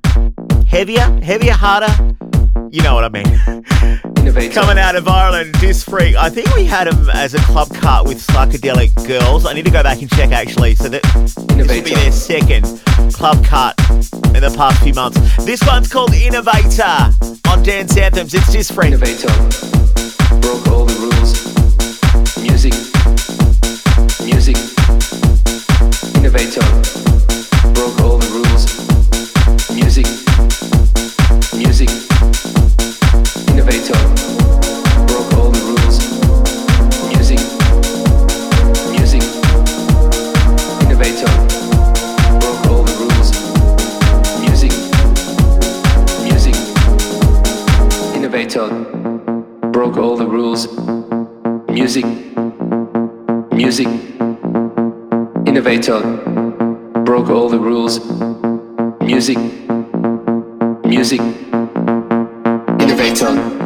heavier, 0.68 1.04
heavier, 1.22 1.54
harder. 1.54 1.94
You 2.72 2.82
know 2.82 2.96
what 2.96 3.04
I 3.04 3.10
mean. 3.10 4.52
Coming 4.52 4.80
out 4.80 4.96
of 4.96 5.08
Ireland, 5.08 5.54
this 5.56 5.84
freak. 5.84 6.16
I 6.16 6.30
think 6.30 6.54
we 6.56 6.66
had 6.66 6.88
him 6.88 7.12
as 7.12 7.36
a 7.36 7.40
club 7.40 7.72
cut 7.76 8.08
with 8.08 8.26
psychedelic 8.26 9.08
girls. 9.08 9.46
I 9.46 9.54
need 9.54 9.66
to 9.66 9.72
go 9.72 9.84
back 9.84 10.02
and 10.02 10.10
check 10.10 10.32
actually. 10.32 10.74
So 10.74 10.90
that 10.90 11.04
this 11.04 11.36
will 11.68 11.84
be 11.84 11.94
their 11.94 12.12
second 12.12 12.82
club 13.14 13.44
cut 13.46 13.76
in 14.44 14.52
the 14.52 14.58
past 14.58 14.82
few 14.82 14.94
months. 14.94 15.20
This 15.44 15.62
one's 15.68 15.92
called 15.92 16.14
Innovator 16.14 17.14
on 17.50 17.62
Dance 17.62 17.98
Anthems. 17.98 18.34
It's 18.34 18.54
just 18.54 18.72
free. 18.72 18.88
Innovator 18.88 19.28
broke 20.40 20.66
all 20.68 20.86
the 20.86 20.96
rules. 21.04 21.44
Music, 22.40 22.74
music. 24.24 24.56
Innovator 26.16 26.64
broke 27.74 28.00
all 28.00 28.19
Music, 51.90 52.06
music. 53.52 53.88
Innovator 55.48 56.00
broke 57.04 57.32
all 57.32 57.50
the 57.50 57.58
rules. 57.58 58.00
Music, 59.02 59.40
music. 60.86 61.20
Innovator 62.80 63.59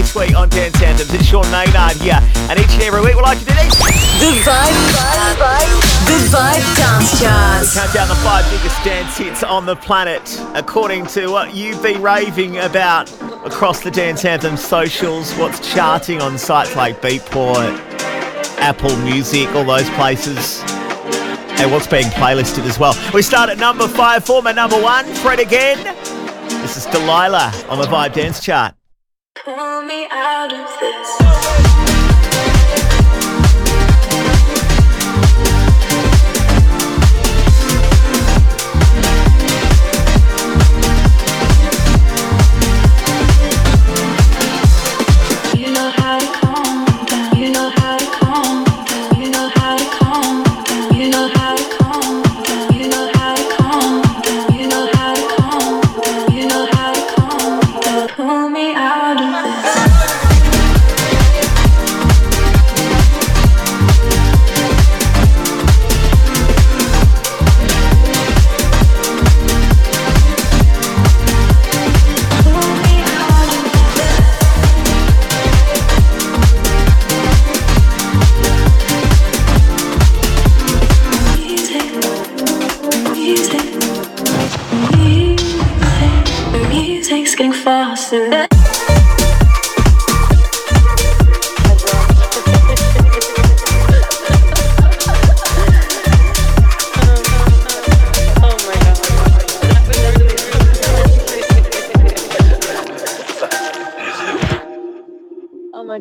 this 0.00 0.14
week 0.14 0.34
on 0.34 0.48
Dance 0.48 0.82
Anthems. 0.82 1.12
It's 1.12 1.26
Sean 1.26 1.44
Maynard 1.50 1.92
here. 1.98 2.18
And 2.48 2.58
each 2.58 2.72
and 2.72 2.82
every 2.82 3.02
week 3.02 3.16
we 3.16 3.20
like 3.20 3.38
to 3.38 3.44
do 3.44 3.52
this. 3.52 3.76
The 3.76 4.32
Vibe, 4.48 4.72
Vibe, 4.96 5.36
Vibe, 5.36 6.06
The 6.06 6.18
Vibe 6.34 6.76
Dance 6.76 7.20
Charts. 7.20 7.74
Count 7.74 7.92
down 7.92 8.08
the 8.08 8.14
five 8.14 8.50
biggest 8.50 8.82
dance 8.82 9.18
hits 9.18 9.42
on 9.42 9.66
the 9.66 9.76
planet, 9.76 10.40
according 10.54 11.04
to 11.08 11.28
what 11.28 11.54
you've 11.54 11.82
been 11.82 12.00
raving 12.00 12.56
about 12.56 13.12
across 13.44 13.82
the 13.82 13.90
Dance 13.90 14.24
Anthem 14.24 14.56
socials, 14.56 15.34
what's 15.34 15.60
charting 15.70 16.22
on 16.22 16.38
sites 16.38 16.74
like 16.76 17.02
Beatport, 17.02 17.78
Apple 18.56 18.96
Music, 18.98 19.48
all 19.54 19.64
those 19.64 19.90
places. 19.90 20.62
And 21.60 21.70
what's 21.70 21.86
being 21.86 22.06
playlisted 22.12 22.64
as 22.64 22.78
well. 22.78 22.94
We 23.12 23.20
start 23.20 23.50
at 23.50 23.58
number 23.58 23.86
five, 23.86 24.24
former 24.24 24.54
number 24.54 24.80
one, 24.80 25.04
Fred 25.16 25.40
again. 25.40 25.76
This 26.62 26.78
is 26.78 26.86
Delilah 26.86 27.52
on 27.68 27.78
the 27.78 27.84
Vibe 27.84 28.14
Dance 28.14 28.40
Chart. 28.40 28.74
Pull 29.44 29.82
me 29.82 30.06
out 30.10 30.52
of 30.52 30.80
this. 30.80 31.79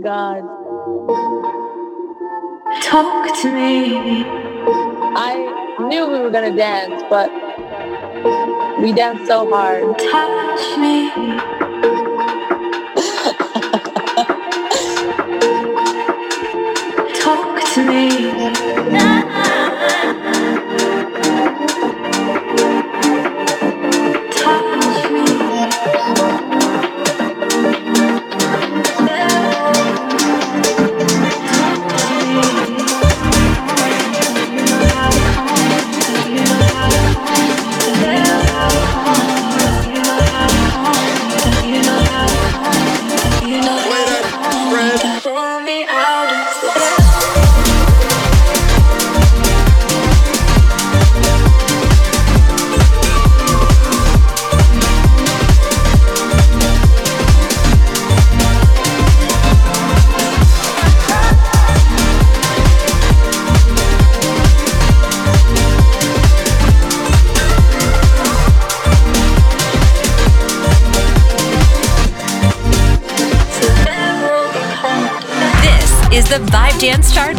God. 0.10 0.41
Talk 2.81 3.41
to 3.41 3.52
me. 3.53 4.23
I 5.27 5.77
knew 5.88 6.07
we 6.07 6.19
were 6.19 6.31
gonna 6.31 6.56
dance, 6.56 7.03
but 7.11 7.30
we 8.81 8.91
danced 8.91 9.27
so 9.27 9.48
hard. 9.52 9.84
Touch 9.99 10.77
me. 10.80 11.59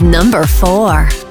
Number 0.01 0.47
4. 0.47 1.30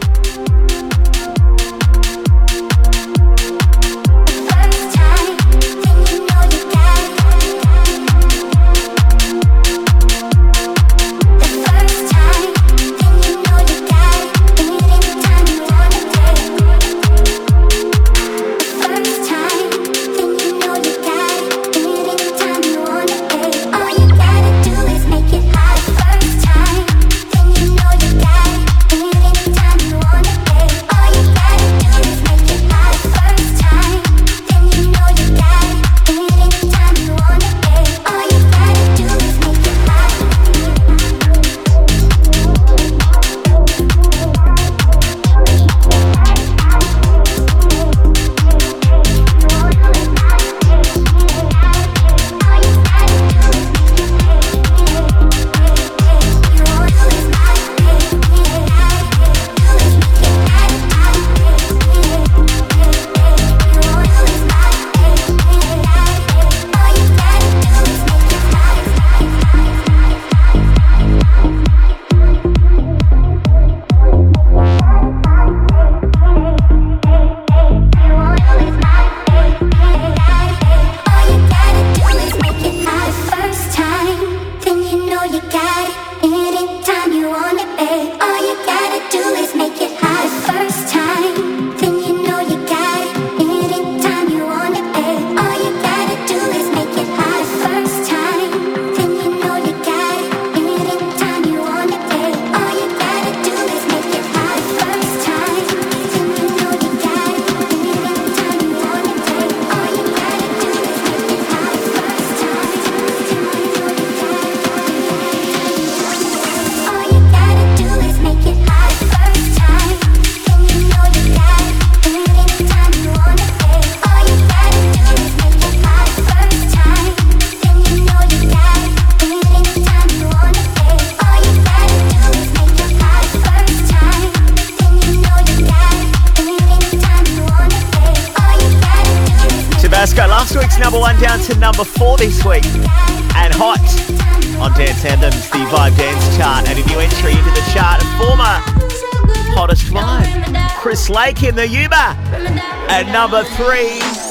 In 151.49 151.55
the 151.55 151.67
Uber. 151.67 151.95
At 151.95 153.11
number 153.11 153.43
three. 153.43 154.28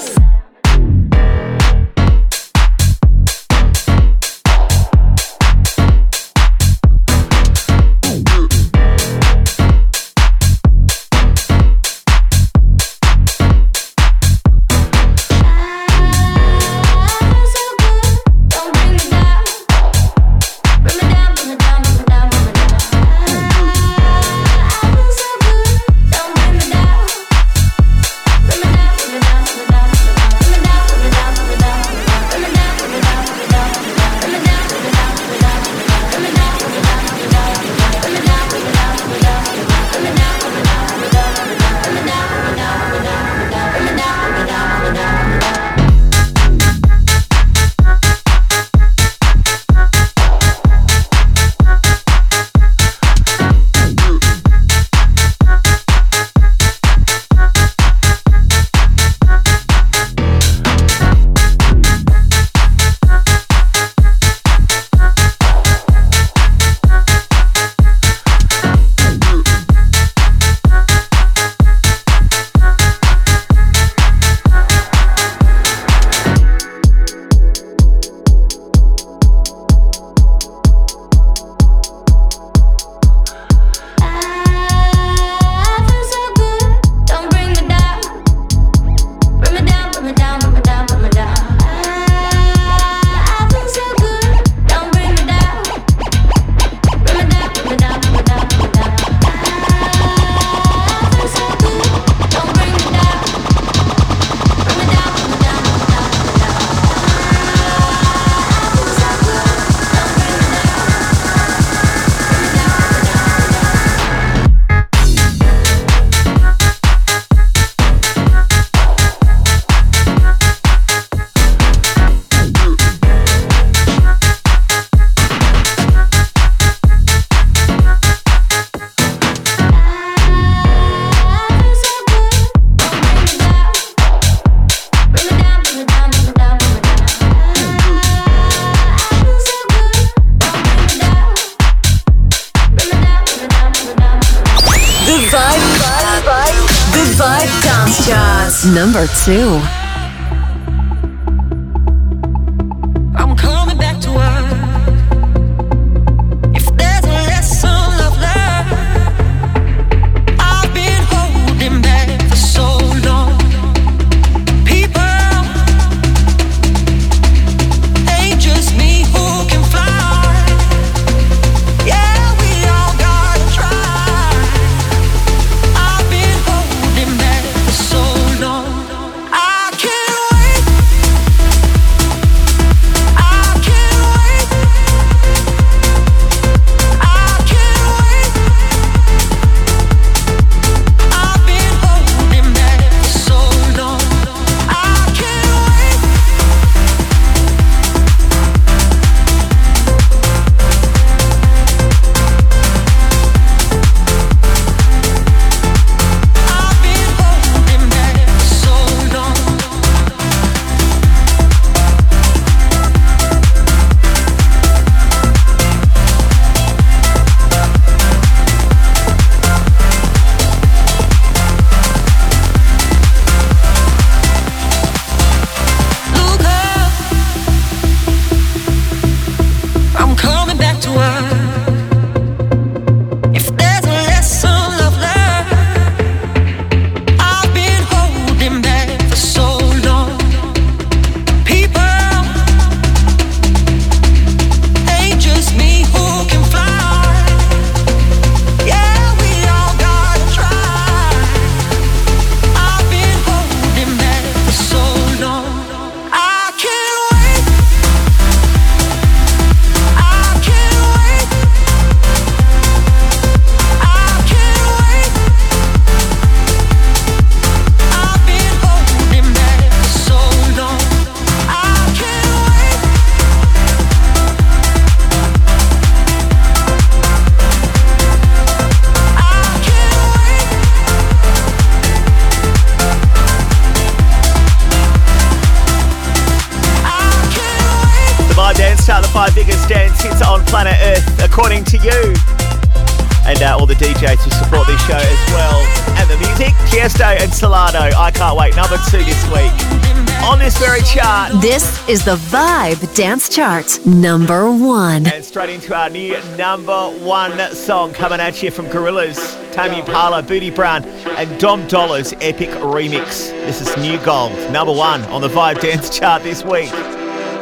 This 301.40 301.88
is 301.88 302.04
the 302.04 302.16
Vibe 302.16 302.92
Dance 302.96 303.28
Chart, 303.28 303.78
number 303.86 304.50
one. 304.50 305.06
And 305.06 305.24
straight 305.24 305.50
into 305.50 305.72
our 305.72 305.88
new 305.88 306.20
number 306.36 306.90
one 306.98 307.38
song 307.54 307.92
coming 307.92 308.18
at 308.18 308.42
you 308.42 308.50
from 308.50 308.66
Gorillaz, 308.66 309.52
Tame 309.52 309.74
Impala, 309.74 310.24
Bootie 310.24 310.52
Brown, 310.52 310.84
and 310.84 311.38
Dom 311.38 311.64
Dolla's 311.68 312.12
epic 312.14 312.48
remix. 312.58 313.30
This 313.30 313.60
is 313.60 313.76
New 313.76 314.04
Gold, 314.04 314.32
number 314.50 314.72
one 314.72 315.04
on 315.04 315.20
the 315.20 315.28
Vibe 315.28 315.60
Dance 315.60 315.96
Chart 315.96 316.24
this 316.24 316.42
week. 316.44 316.72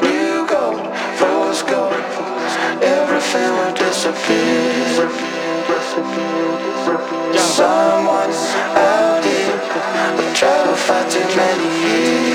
You 0.02 0.47
go, 0.47 0.93
fool's 1.16 1.62
go, 1.62 1.89
everything 2.82 3.51
will 3.51 3.74
disappear. 3.77 5.09
Someone's 7.39 8.36
out 8.77 9.24
here, 9.24 9.56
but 10.18 10.36
try 10.36 10.66
to 10.66 10.77
fight 10.77 11.10
too 11.10 11.20
many 11.35 11.81
years. 11.81 12.26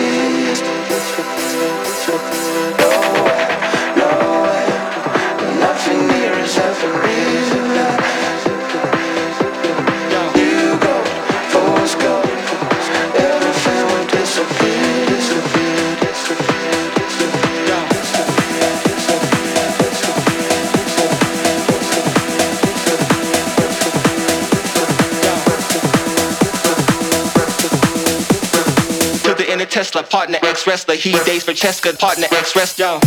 Tesla, 29.71 30.03
partner 30.03 30.37
ex 30.43 30.67
wrestler. 30.67 30.95
He 30.95 31.13
dates 31.23 31.45
for 31.45 31.53
Cheska, 31.53 31.97
partner 31.97 32.27
ex 32.31 32.55
wrestler. 32.55 32.99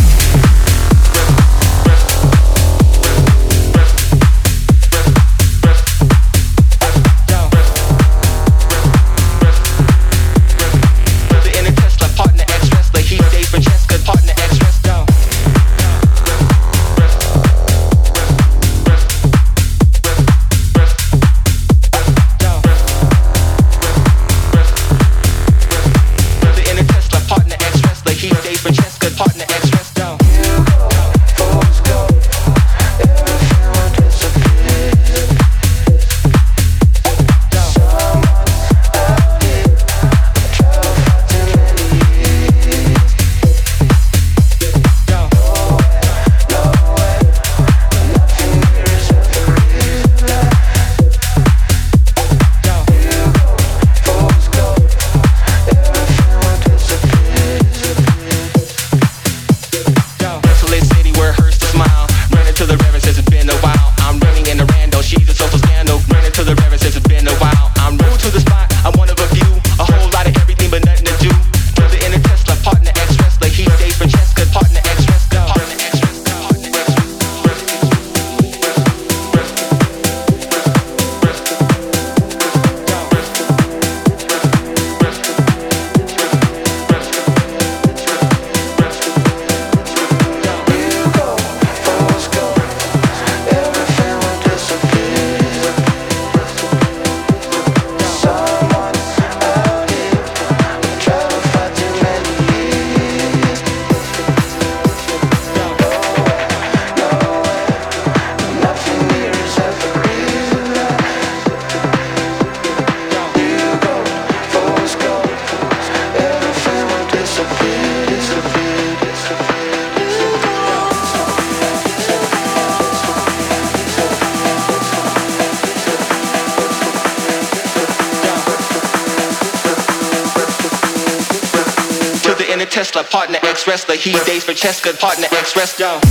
Wrestler. 133.95 134.11
He 134.11 134.25
dates 134.25 134.45
for 134.45 134.53
Cheska, 134.53 134.97
partner 134.99 135.27
ex 135.31 135.55
wrestler. 135.55 136.04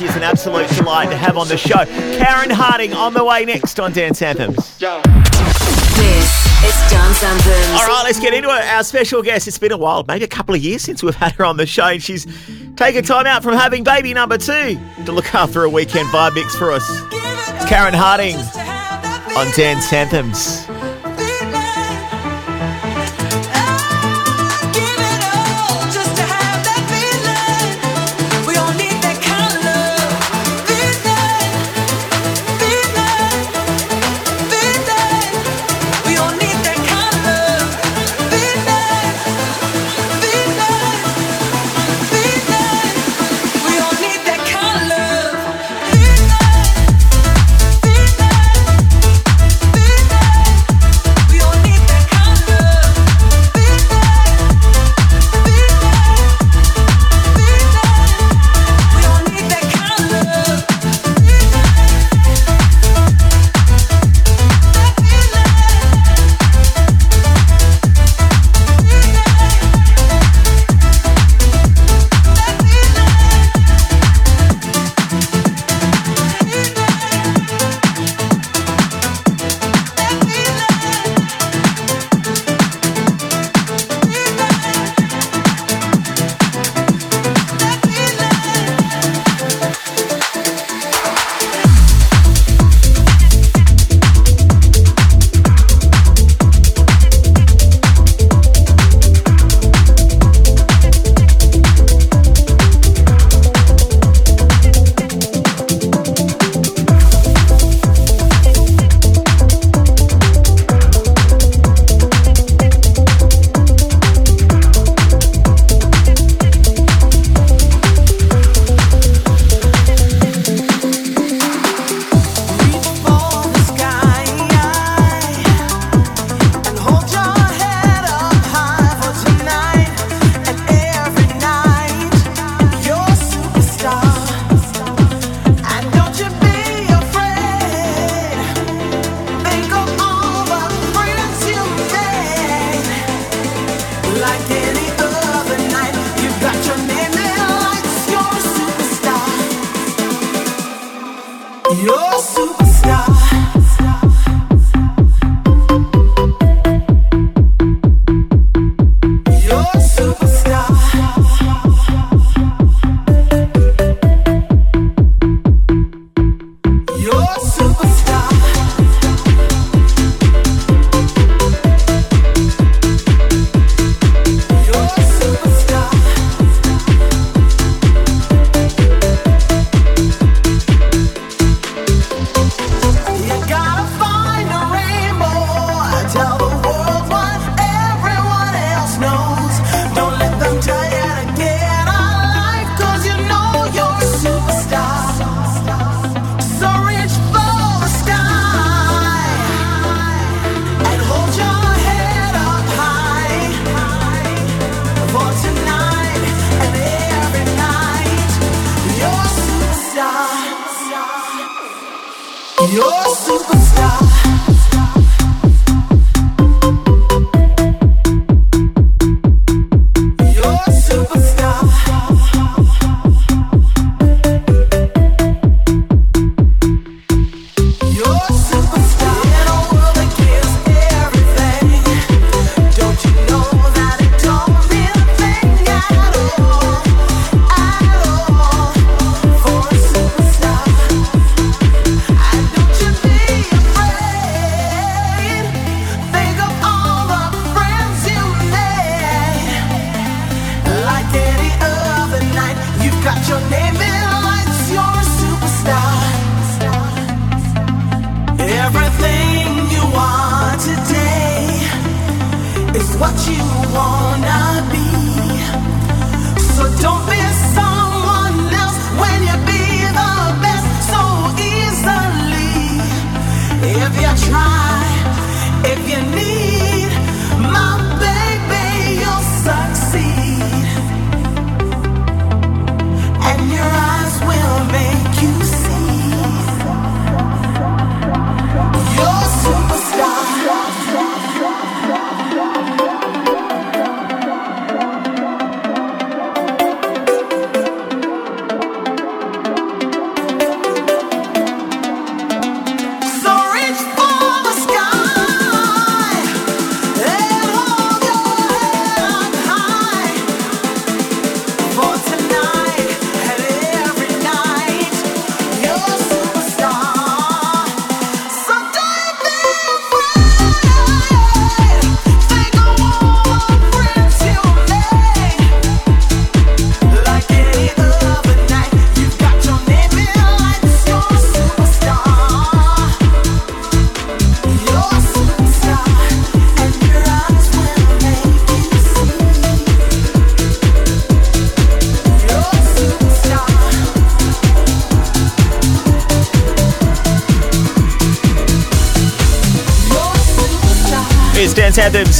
She 0.00 0.06
is 0.06 0.16
an 0.16 0.22
absolute 0.22 0.66
delight 0.70 1.10
to 1.10 1.16
have 1.16 1.36
on 1.36 1.46
the 1.46 1.58
show. 1.58 1.84
Karen 1.84 2.48
Harding 2.48 2.94
on 2.94 3.12
the 3.12 3.22
way 3.22 3.44
next 3.44 3.78
on 3.78 3.92
Dance 3.92 4.22
Anthems. 4.22 4.56
This 4.78 4.88
is 6.64 6.90
Dance 6.90 7.22
Anthems. 7.22 7.78
All 7.78 7.86
right, 7.86 8.00
let's 8.04 8.18
get 8.18 8.32
into 8.32 8.48
it. 8.48 8.64
Our 8.64 8.82
special 8.82 9.22
guest, 9.22 9.46
it's 9.46 9.58
been 9.58 9.72
a 9.72 9.76
while, 9.76 10.02
maybe 10.08 10.24
a 10.24 10.28
couple 10.28 10.54
of 10.54 10.62
years 10.62 10.80
since 10.80 11.02
we've 11.02 11.14
had 11.14 11.32
her 11.32 11.44
on 11.44 11.58
the 11.58 11.66
show, 11.66 11.84
and 11.84 12.02
she's 12.02 12.26
taken 12.76 13.04
time 13.04 13.26
out 13.26 13.42
from 13.42 13.52
having 13.52 13.84
baby 13.84 14.14
number 14.14 14.38
two 14.38 14.80
to 15.04 15.12
look 15.12 15.34
after 15.34 15.64
a 15.64 15.68
weekend 15.68 16.08
vibe 16.08 16.34
mix 16.34 16.56
for 16.56 16.72
us. 16.72 16.88
It's 17.12 17.68
Karen 17.68 17.92
Harding 17.92 18.36
on 19.36 19.54
Dance 19.54 19.92
Anthems. 19.92 20.66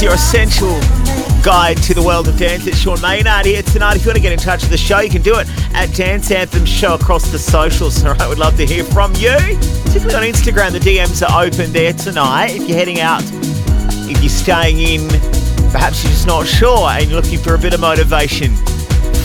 Your 0.01 0.15
essential 0.15 0.79
guide 1.43 1.77
to 1.83 1.93
the 1.93 2.01
world 2.03 2.27
of 2.27 2.35
dance. 2.35 2.65
It's 2.65 2.79
Sean 2.79 2.99
Maynard 3.01 3.45
here 3.45 3.61
tonight. 3.61 3.97
If 3.97 4.01
you 4.01 4.09
want 4.09 4.15
to 4.15 4.21
get 4.21 4.31
in 4.31 4.39
touch 4.39 4.61
with 4.61 4.71
the 4.71 4.77
show, 4.77 4.99
you 4.99 5.11
can 5.11 5.21
do 5.21 5.37
it 5.37 5.47
at 5.75 5.93
Dance 5.93 6.31
Anthem 6.31 6.65
Show 6.65 6.95
across 6.95 7.31
the 7.31 7.37
socials. 7.37 8.03
All 8.05 8.15
right, 8.15 8.27
we'd 8.27 8.39
love 8.39 8.57
to 8.57 8.65
hear 8.65 8.83
from 8.83 9.13
you, 9.13 9.37
particularly 9.83 10.15
on 10.15 10.23
Instagram. 10.23 10.71
The 10.71 10.79
DMs 10.79 11.21
are 11.21 11.45
open 11.45 11.71
there 11.71 11.93
tonight. 11.93 12.55
If 12.55 12.67
you're 12.67 12.77
heading 12.79 12.99
out, 12.99 13.21
if 14.09 14.19
you're 14.21 14.29
staying 14.29 14.79
in, 14.79 15.07
perhaps 15.71 16.03
you're 16.03 16.13
just 16.13 16.25
not 16.25 16.47
sure 16.47 16.89
and 16.89 17.07
you're 17.07 17.21
looking 17.21 17.37
for 17.37 17.53
a 17.53 17.59
bit 17.59 17.75
of 17.75 17.79
motivation 17.79 18.55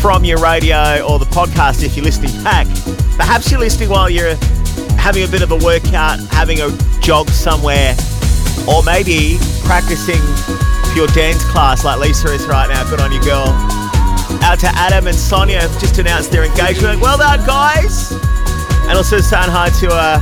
from 0.02 0.26
your 0.26 0.38
radio 0.40 1.00
or 1.06 1.18
the 1.18 1.24
podcast 1.30 1.84
if 1.84 1.96
you're 1.96 2.04
listening 2.04 2.44
back. 2.44 2.66
Perhaps 3.16 3.50
you're 3.50 3.60
listening 3.60 3.88
while 3.88 4.10
you're 4.10 4.36
having 4.98 5.24
a 5.24 5.28
bit 5.28 5.40
of 5.40 5.52
a 5.52 5.56
workout, 5.56 6.20
having 6.28 6.60
a 6.60 6.68
jog 7.00 7.30
somewhere, 7.30 7.94
or 8.68 8.82
maybe 8.82 9.38
practicing 9.64 10.22
for 10.84 10.94
your 10.96 11.06
dance 11.08 11.44
class 11.44 11.84
like 11.84 11.98
Lisa 11.98 12.32
is 12.32 12.46
right 12.46 12.68
now. 12.68 12.88
Good 12.88 13.00
on 13.00 13.12
you, 13.12 13.22
girl. 13.22 13.48
Out 14.42 14.58
to 14.60 14.68
Adam 14.74 15.06
and 15.06 15.16
Sonia, 15.16 15.60
have 15.60 15.78
just 15.78 15.98
announced 15.98 16.30
their 16.30 16.44
engagement. 16.44 17.00
Well 17.00 17.18
done, 17.18 17.44
guys. 17.46 18.12
And 18.88 18.96
also 18.96 19.18
saying 19.18 19.50
hi 19.50 19.70
to 19.80 19.88
uh, 19.90 20.18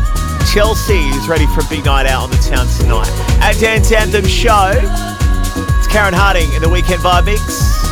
Chelsea, 0.53 1.11
who's 1.11 1.29
ready 1.29 1.47
for 1.49 1.61
a 1.61 1.69
big 1.69 1.85
night 1.85 2.07
out 2.07 2.25
on 2.25 2.31
the 2.31 2.37
town 2.39 2.67
tonight. 2.79 3.09
At 3.43 3.59
Dance 3.61 3.93
Anthem 3.93 4.27
Show, 4.27 4.73
it's 4.75 5.89
Karen 5.89 6.15
Harding 6.15 6.53
in 6.53 6.63
the 6.63 6.69
Weekend 6.69 7.03
Vibe 7.03 7.27
Mix. 7.27 7.84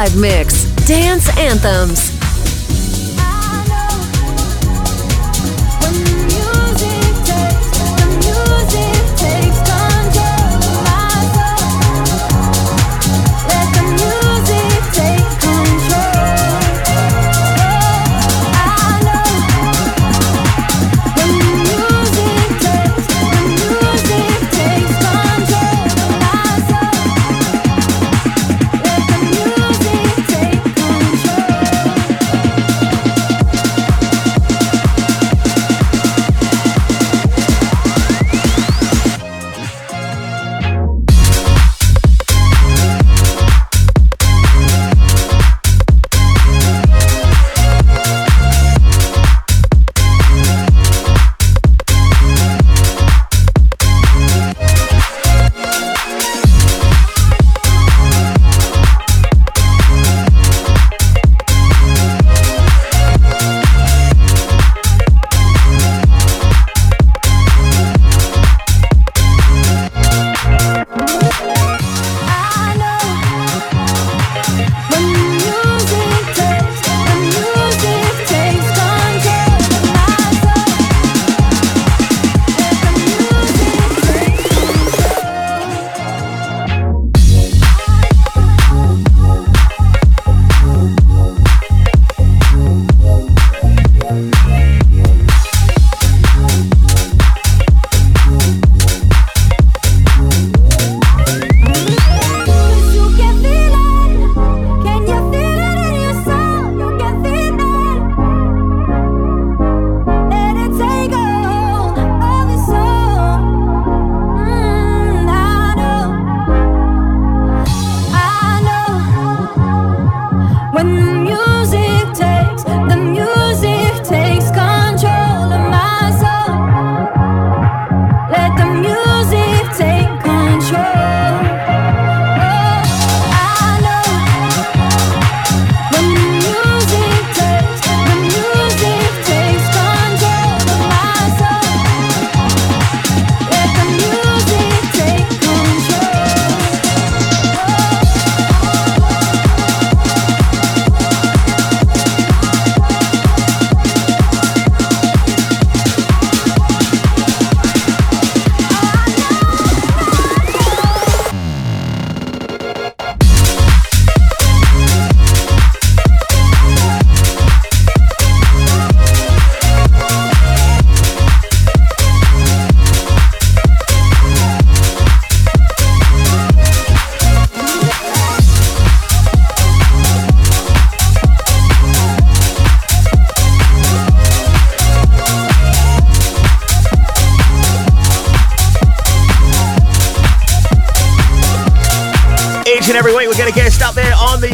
Vibe 0.00 0.16
Mix 0.16 0.64
Dance 0.86 1.28
Anthems. 1.36 2.09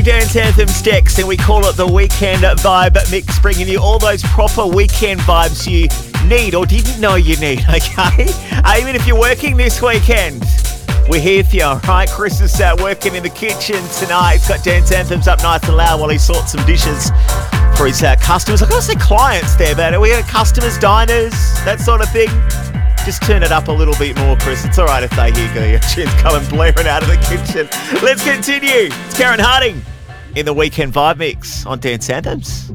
Dance 0.05 0.37
Anthem 0.37 0.69
decks, 0.83 1.19
and 1.19 1.29
we 1.29 1.37
call 1.37 1.67
it 1.67 1.77
the 1.77 1.87
Weekend 1.87 2.43
Vibe 2.43 3.11
Mix, 3.11 3.39
bringing 3.41 3.69
you 3.69 3.81
all 3.81 3.99
those 3.99 4.23
proper 4.23 4.67
weekend 4.67 5.21
vibes 5.21 5.67
you 5.67 5.89
need 6.29 6.55
or 6.55 6.65
didn't 6.65 7.01
know 7.01 7.17
you 7.17 7.37
need, 7.37 7.61
okay? 7.69 8.27
Even 8.79 8.97
if 8.97 9.07
you're 9.07 9.19
working 9.19 9.57
this 9.57 9.83
weekend, 9.83 10.45
we're 11.09 11.21
here 11.21 11.45
for 11.45 11.57
you, 11.57 11.63
alright? 11.65 12.09
Chris 12.09 12.41
is 12.41 12.61
uh, 12.61 12.75
working 12.81 13.15
in 13.15 13.23
the 13.23 13.29
kitchen 13.29 13.83
tonight. 13.99 14.37
He's 14.37 14.49
got 14.49 14.65
Dance 14.65 14.93
Anthems 14.93 15.29
up 15.29 15.43
nice 15.43 15.67
and 15.69 15.77
loud 15.77 16.01
while 16.01 16.09
he 16.09 16.19
sorts 16.19 16.53
some 16.53 16.65
dishes 16.65 17.11
for 17.77 17.87
his 17.87 18.03
uh, 18.03 18.17
customers. 18.17 18.63
I've 18.63 18.71
gotta 18.71 18.83
say 18.83 18.95
clients 18.95 19.57
there, 19.57 19.79
are 19.79 20.01
we 20.01 20.11
got 20.11 20.25
customers, 20.29 20.79
diners, 20.79 21.33
that 21.65 21.81
sort 21.81 22.01
of 22.01 22.11
thing? 22.11 22.29
Just 23.07 23.23
turn 23.23 23.45
it 23.45 23.53
up 23.53 23.69
a 23.69 23.73
little 23.73 23.95
bit 24.01 24.19
more, 24.19 24.37
Chris. 24.37 24.65
It's 24.65 24.81
all 24.81 24.87
right 24.87 25.05
if 25.05 25.11
they 25.11 25.31
hear 25.31 25.79
the 25.79 25.95
tunes 25.95 26.13
coming 26.15 26.45
blaring 26.49 26.89
out 26.89 27.05
of 27.05 27.09
the 27.09 27.15
kitchen. 27.19 27.69
Let's 28.03 28.25
continue. 28.25 28.91
It's 28.91 29.17
Karen 29.17 29.39
Harding 29.39 29.81
in 30.35 30.45
the 30.45 30.53
Weekend 30.53 30.93
Vibe 30.93 31.19
Mix 31.19 31.65
on 31.67 31.79
Dance 31.79 32.11
Anthems. 32.11 32.73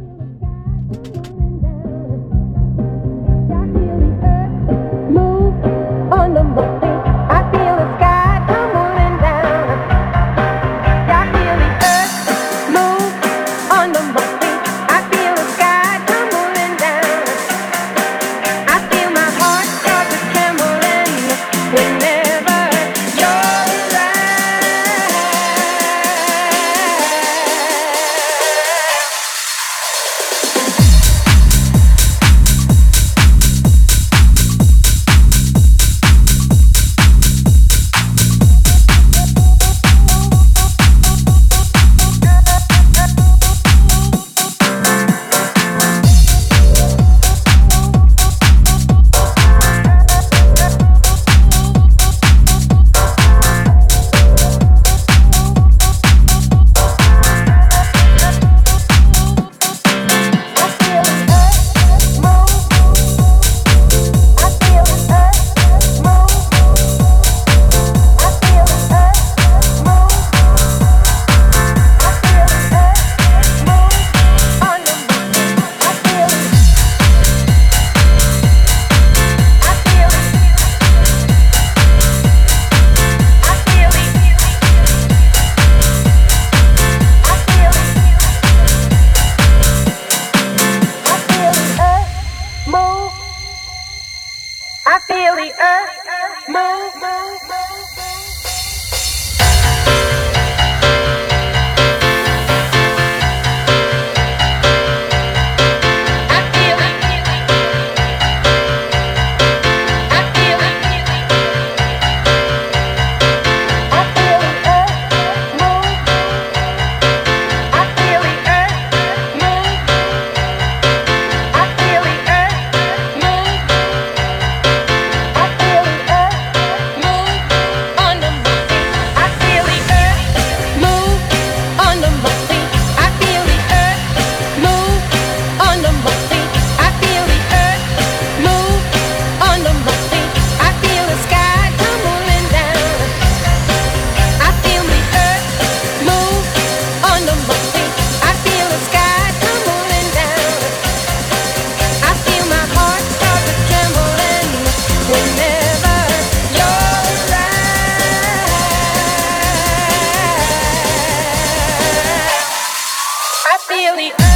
Feel 163.71 163.95
the 163.95 164.30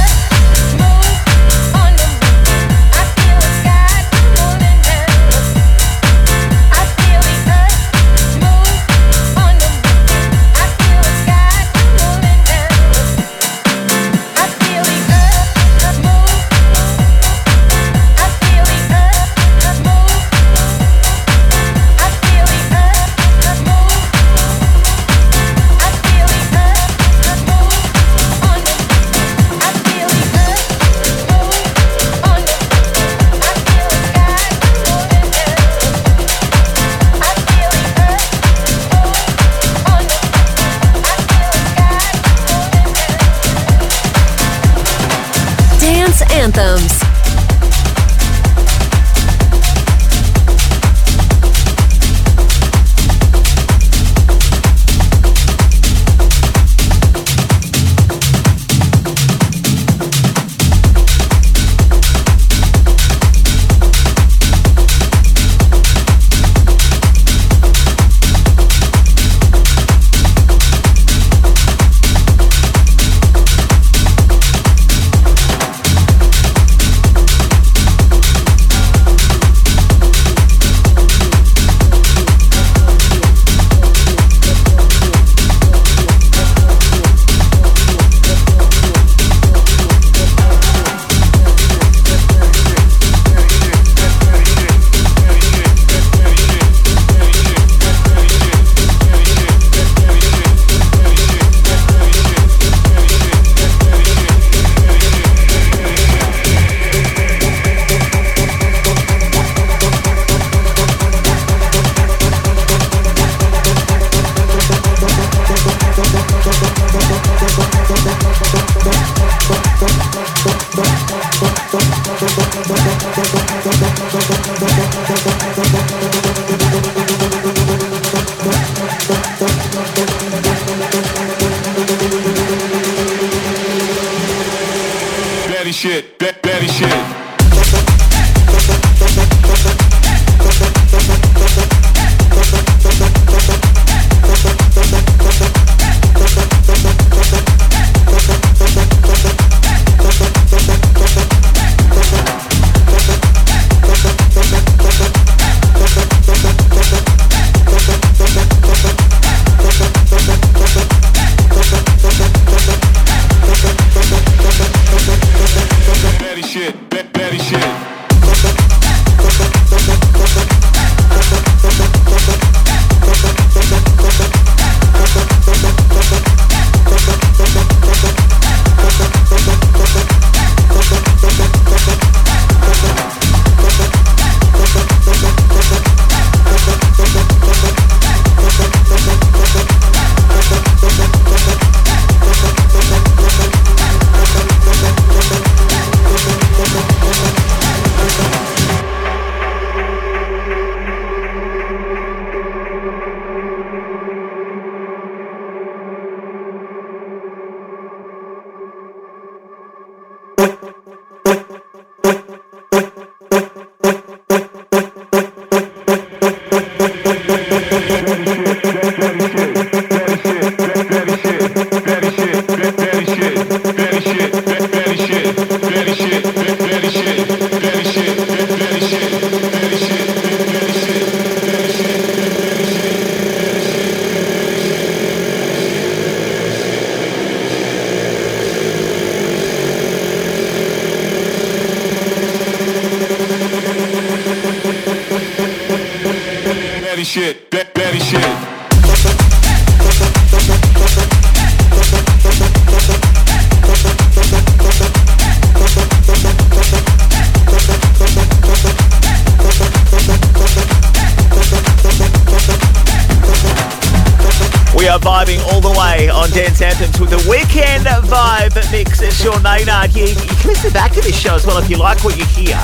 well 271.56 271.64
if 271.64 271.70
you 271.70 271.78
like 271.78 272.04
what 272.04 272.18
you 272.18 272.24
hear. 272.26 272.58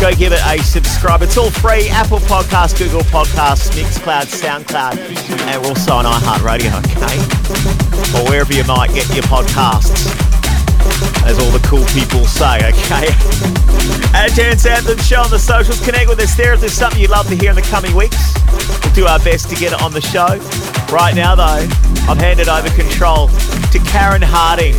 Go 0.00 0.12
give 0.14 0.32
it 0.32 0.40
a 0.46 0.58
subscribe. 0.62 1.22
It's 1.22 1.36
all 1.36 1.50
free. 1.50 1.88
Apple 1.88 2.18
Podcasts, 2.18 2.76
Google 2.76 3.02
Podcasts, 3.02 3.70
Mixcloud, 3.78 4.26
SoundCloud, 4.26 4.98
and 5.46 5.66
also 5.66 5.92
on 5.92 6.04
iHeartRadio, 6.04 6.72
okay? 6.82 8.18
Or 8.18 8.28
wherever 8.28 8.52
you 8.52 8.64
might 8.64 8.92
get 8.92 9.06
your 9.14 9.22
podcasts. 9.24 10.10
As 11.24 11.38
all 11.38 11.50
the 11.50 11.64
cool 11.68 11.84
people 11.94 12.26
say, 12.26 12.56
okay? 12.74 13.06
At 14.14 14.34
Dance 14.34 14.66
Anthem 14.66 14.98
Show 14.98 15.22
on 15.22 15.30
the 15.30 15.38
socials, 15.38 15.80
connect 15.84 16.08
with 16.08 16.18
us 16.18 16.34
there 16.34 16.54
if 16.54 16.60
there's 16.60 16.72
something 16.72 17.00
you'd 17.00 17.10
love 17.10 17.28
to 17.28 17.36
hear 17.36 17.50
in 17.50 17.56
the 17.56 17.62
coming 17.62 17.94
weeks. 17.94 18.34
We'll 18.82 18.94
do 18.94 19.06
our 19.06 19.20
best 19.20 19.48
to 19.50 19.54
get 19.54 19.72
it 19.72 19.82
on 19.82 19.92
the 19.92 20.00
show. 20.00 20.40
Right 20.92 21.14
now, 21.14 21.36
though, 21.36 21.68
I've 22.10 22.18
handed 22.18 22.48
over 22.48 22.68
control 22.70 23.28
to 23.28 23.78
Karen 23.86 24.22
Harding. 24.22 24.74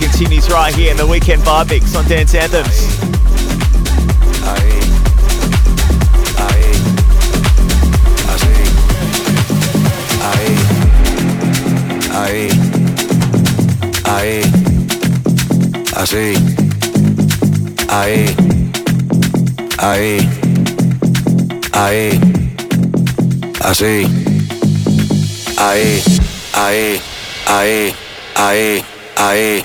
Continues 0.00 0.50
right 0.50 0.74
here 0.74 0.90
in 0.90 0.96
the 0.96 1.06
Weekend 1.06 1.42
Mix 1.68 1.94
on 1.96 2.06
Dance 2.08 2.34
Anthems. 2.34 3.04
Así, 16.04 16.34
ahí, 17.88 18.36
ahí, 19.78 20.28
ahí, 21.72 22.20
así, 23.62 24.06
ahí, 25.56 26.02
ahí, 26.52 27.00
ahí, 27.46 27.94
ahí, 28.36 28.84
ahí, 29.16 29.64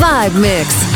Vibe 0.00 0.40
Mix. 0.40 0.89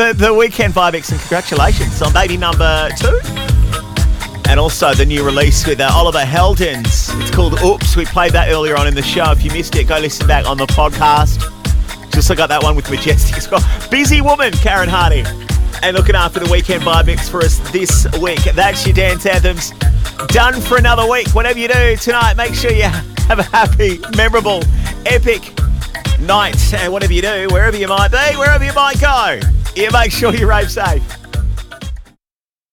Over 0.00 0.14
the 0.14 0.32
weekend 0.32 0.72
vibe 0.72 0.92
mix 0.92 1.10
and 1.10 1.20
congratulations 1.20 2.00
on 2.00 2.12
baby 2.12 2.36
number 2.36 2.88
two. 2.96 3.20
And 4.48 4.58
also 4.58 4.94
the 4.94 5.04
new 5.04 5.24
release 5.24 5.66
with 5.66 5.80
uh, 5.80 5.90
Oliver 5.92 6.20
Heldens. 6.20 7.10
It's 7.20 7.30
called 7.30 7.60
Oops. 7.62 7.96
We 7.96 8.04
played 8.06 8.32
that 8.32 8.48
earlier 8.50 8.76
on 8.76 8.86
in 8.86 8.94
the 8.94 9.02
show. 9.02 9.30
If 9.30 9.44
you 9.44 9.50
missed 9.50 9.76
it, 9.76 9.88
go 9.88 9.98
listen 9.98 10.26
back 10.26 10.46
on 10.46 10.56
the 10.56 10.66
podcast. 10.66 11.40
Just 12.12 12.34
got 12.36 12.48
that 12.48 12.62
one 12.62 12.76
with 12.76 12.90
Majestic 12.90 13.36
as 13.36 13.50
well. 13.50 13.60
Busy 13.90 14.20
woman, 14.20 14.52
Karen 14.54 14.88
Harding. 14.88 15.26
And 15.82 15.96
looking 15.96 16.14
after 16.14 16.40
the 16.40 16.50
weekend 16.50 16.82
vibe 16.82 17.06
mix 17.06 17.28
for 17.28 17.40
us 17.40 17.58
this 17.70 18.06
week. 18.18 18.42
That's 18.54 18.84
your 18.86 18.94
dance 18.94 19.26
anthems. 19.26 19.72
Done 20.28 20.60
for 20.60 20.78
another 20.78 21.08
week. 21.08 21.28
Whatever 21.34 21.58
you 21.58 21.68
do 21.68 21.96
tonight, 21.96 22.34
make 22.34 22.54
sure 22.54 22.72
you 22.72 22.84
have 22.84 23.38
a 23.38 23.44
happy, 23.44 23.98
memorable, 24.16 24.62
epic 25.06 25.52
night. 26.20 26.74
And 26.74 26.92
whatever 26.92 27.12
you 27.12 27.22
do, 27.22 27.48
wherever 27.50 27.76
you 27.76 27.88
might 27.88 28.10
be, 28.10 28.36
wherever 28.36 28.64
you 28.64 28.72
might 28.72 29.00
go, 29.00 29.40
you 29.80 29.90
make 29.92 30.12
sure 30.12 30.34
you 30.34 30.46
rave 30.46 30.70
safe. 30.70 31.09